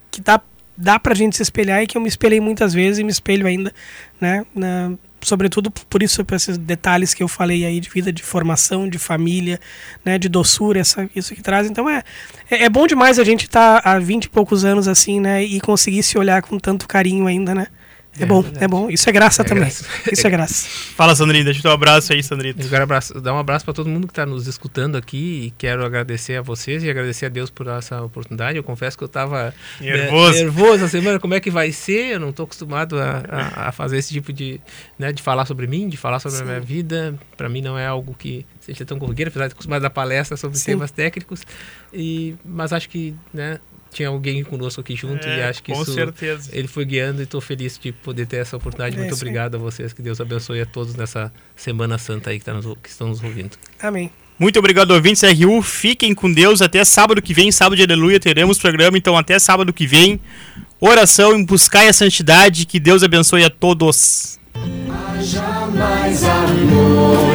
[0.10, 0.42] que dá,
[0.76, 3.46] dá pra gente se espelhar e que eu me espelhei muitas vezes e me espelho
[3.46, 3.74] ainda,
[4.20, 8.24] né, na, sobretudo por isso, por esses detalhes que eu falei aí de vida, de
[8.24, 9.60] formação, de família,
[10.04, 11.70] né, de doçura, essa, isso que traz.
[11.70, 12.04] Então é,
[12.50, 15.44] é, é bom demais a gente estar tá há 20 e poucos anos assim, né,
[15.44, 17.68] e conseguir se olhar com tanto carinho ainda, né.
[18.18, 18.64] É, é bom, verdade.
[18.64, 18.90] é bom.
[18.90, 19.64] Isso é graça é também.
[19.64, 19.86] Graça.
[20.12, 20.68] Isso é graça.
[20.96, 21.46] Fala, Sandrina.
[21.46, 22.62] Deixa o teu abraço aí, Sandrina.
[22.62, 25.52] Eu quero abraço, dar um abraço para todo mundo que está nos escutando aqui e
[25.58, 28.58] quero agradecer a vocês e agradecer a Deus por essa oportunidade.
[28.58, 30.34] Eu confesso que eu estava nervoso.
[30.34, 31.20] Né, nervoso a semana.
[31.20, 32.14] Como é que vai ser?
[32.14, 34.62] Eu não estou acostumado a, a, a, fazer esse tipo de,
[35.00, 36.44] né, de falar sobre mim, de falar sobre Sim.
[36.44, 37.16] a minha vida.
[37.36, 40.38] Para mim não é algo que seja tão corriqueiro, apesar de acostumado a dar palestra
[40.38, 40.66] sobre Sim.
[40.74, 41.42] temas técnicos.
[41.92, 43.60] E, mas acho que né,
[43.94, 46.50] tinha alguém conosco aqui junto é, e acho que com isso certeza.
[46.52, 48.96] ele foi guiando e estou feliz de poder ter essa oportunidade.
[48.96, 52.46] É, Muito obrigado a vocês, que Deus abençoe a todos nessa Semana Santa aí que,
[52.46, 53.52] tá nos, que estão nos ouvindo.
[53.82, 54.12] Amém.
[54.38, 55.62] Muito obrigado, ouvintes RU.
[55.62, 56.62] Fiquem com Deus.
[56.62, 58.98] Até sábado que vem, sábado de aleluia, teremos programa.
[58.98, 60.20] Então, até sábado que vem.
[60.80, 62.66] Oração em buscar a santidade.
[62.66, 64.40] Que Deus abençoe a todos.
[64.56, 67.34] Haja mais amor